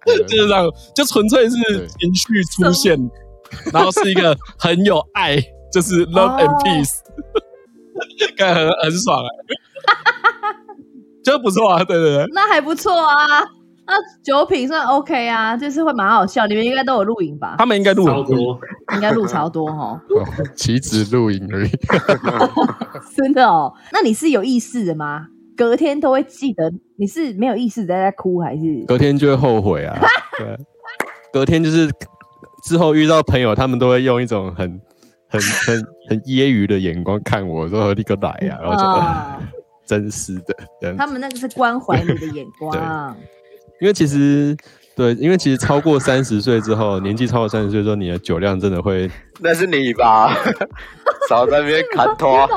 [0.06, 0.64] 就是这样，
[0.94, 2.96] 就纯粹是情绪出现，
[3.72, 5.36] 然后是一个很有爱，
[5.72, 6.98] 就是 love and 哦 peace，
[8.36, 9.28] 感很很爽哎、
[11.32, 13.42] 就不错啊，对对对，那还不错啊。
[13.88, 16.46] 那酒品算 OK 啊，就是会蛮好笑。
[16.46, 17.54] 你们应该都有录影吧？
[17.58, 18.58] 他们应该录超多，多，
[18.94, 20.00] 应该录超多哦，
[20.56, 21.70] 棋子录影而已。
[23.16, 23.72] 真的哦。
[23.92, 25.26] 那你是有意识的吗？
[25.56, 28.84] 隔天都会记得，你是没有意识在在哭还是？
[28.86, 29.96] 隔天就会后悔啊。
[30.38, 30.56] 对，
[31.32, 31.88] 隔天就是
[32.64, 34.68] 之后遇到朋友，他们都会用一种很、
[35.28, 39.38] 很、很、很揶揄的眼光看我，说你个来呀、然后就、啊
[39.86, 40.34] 真是
[40.80, 43.16] 的他们那个是关怀你的眼光。
[43.80, 44.56] 因为其实
[44.96, 49.10] 对，因为其实超过三十岁之后， 年纪超过三十岁之后，你的酒量真的会，
[49.40, 50.34] 那是你吧？
[51.28, 52.48] 少在那边砍拖。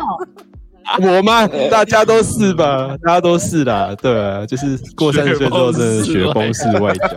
[1.02, 1.46] 我吗？
[1.70, 2.96] 大家都是吧？
[3.04, 7.08] 大家都是啦，对啊，就是过三十岁之后，真的雪崩式外交。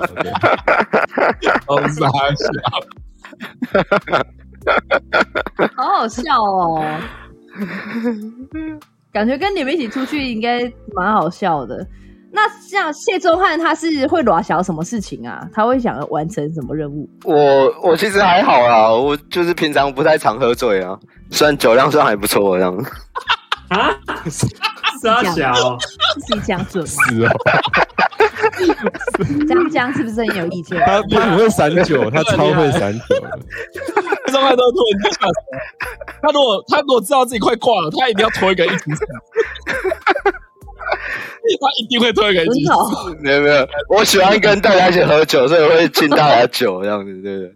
[5.76, 6.84] 好好笑哦！
[9.12, 10.60] 感觉跟你们一起出去应该
[10.94, 11.86] 蛮好笑的。
[12.34, 15.46] 那像谢宗翰，他是会耍小什么事情啊？
[15.52, 17.06] 他会想要完成什么任务？
[17.24, 20.98] 我我其实还好啦，我就是平常不太常喝醉啊，
[21.30, 22.74] 虽然酒量算还不错这样。
[23.68, 23.90] 啊，
[25.02, 25.76] 傻小，
[26.26, 26.90] 自己讲准吗？
[27.10, 27.30] 是哦，
[29.48, 30.78] 江江是不是很有意见？
[30.80, 33.38] 他他很会散酒，他超会散酒的。
[34.26, 35.34] 这种他都拖人家下水。
[36.22, 39.04] 他如果他如果知道自己快挂了，他一定要拖一个一起死。
[41.60, 42.64] 他一定会拖一个一起
[43.20, 47.52] 没有没有，我喜欢跟大家一起喝酒，所以我会敬大家酒这样子，对不对？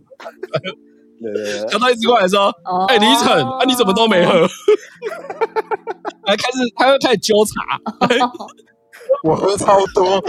[1.23, 1.59] 对对对。
[1.61, 4.33] 然后他一直过来说哦：“哎、李晨，啊，你怎么都没喝？”
[6.27, 7.79] 还开始，他会开始纠察，
[9.23, 10.15] 我喝超多，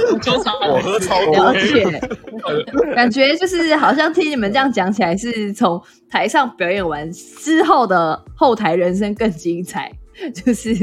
[0.70, 2.00] 我喝超多了解。
[2.96, 9.92] 感觉就是好像听你们这样讲起来，是从台上表演完之后的后台人生更精彩，
[10.34, 10.74] 就是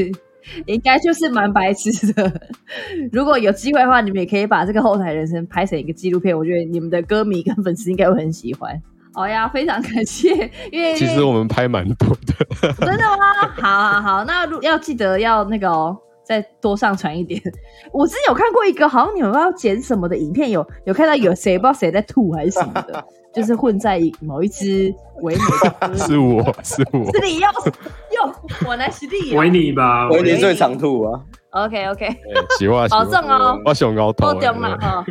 [0.66, 2.32] 应该就是蛮白痴的。
[3.12, 8.80] 如果有机会的话，你们也可以把这个后台人生拍成一个纪录片，我觉得你们的歌迷跟粉丝应该会很喜欢。
[9.12, 13.48] 好呀，非常感谢，因为其实我们拍蛮多的， 真的吗？
[13.62, 17.40] 好好好，那如要记得要那个哦，再多上传一点。
[17.92, 25.40] 我之前有看过一个，好像你们要剪什么的影片，有有看到有谁不知道谁在吐还是什么的，就是混在某一只唯美
[25.88, 27.48] 的 是我是我，是你又
[28.16, 31.20] 又我来实力维尼吧，维尼最常吐啊
[31.50, 32.08] ！OK OK，
[32.58, 35.04] 喜欢保重哦，我想高头够重了哦。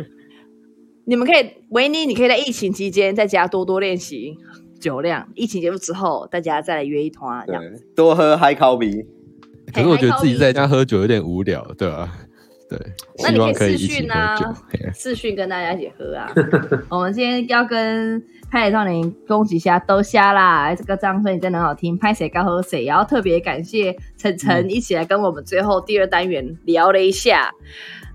[1.06, 4.34] 你们可以维尼，你可以在疫情期间在家多多练习
[4.80, 9.04] 酒量，疫情结束之后，大家再来约一团这对样。，多喝海烤比，
[9.74, 12.10] 可是我觉得自己在家喝酒有点无聊，对吧？
[12.66, 12.78] 对，
[13.22, 14.46] 那你希望可以可以视一起喝讯啊酒。
[14.70, 16.32] 嘿视讯跟大家一起喝啊。
[16.88, 27.50] 我们今天要跟拍野少年恭喜一下都瞎啦，这个张声真的很好听，拍谁高喝谁，也要特别感谢晨晨一起来跟我们最后第二单元聊了一下。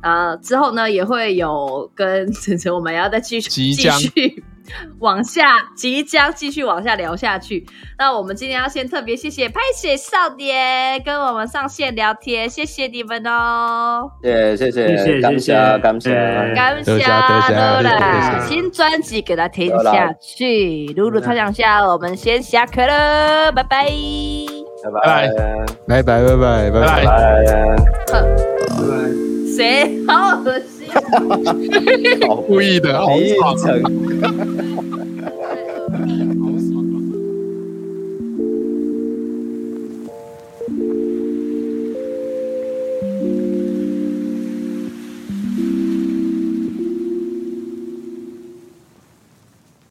[0.01, 4.43] 啊，之后呢也会有跟晨晨，我们要再继续继续
[4.99, 7.65] 往下，即将继续往下聊下去。
[7.97, 14.09] 那我们今天要先特别谢谢拍写少年跟我们上线聊天，谢谢你们哦。
[14.24, 16.13] 耶、谢谢，感谢，感谢，
[16.55, 20.88] 感谢，露啦，新专辑给他听下去。
[20.95, 23.88] 露露超想下，我们先下课了，拜拜，
[24.84, 25.30] 拜拜，
[25.88, 27.03] 拜拜，拜拜，拜拜，拜
[28.11, 28.22] 拜，
[29.55, 30.05] 谁？
[30.07, 30.78] 好恶心。
[32.47, 33.81] 故意的好真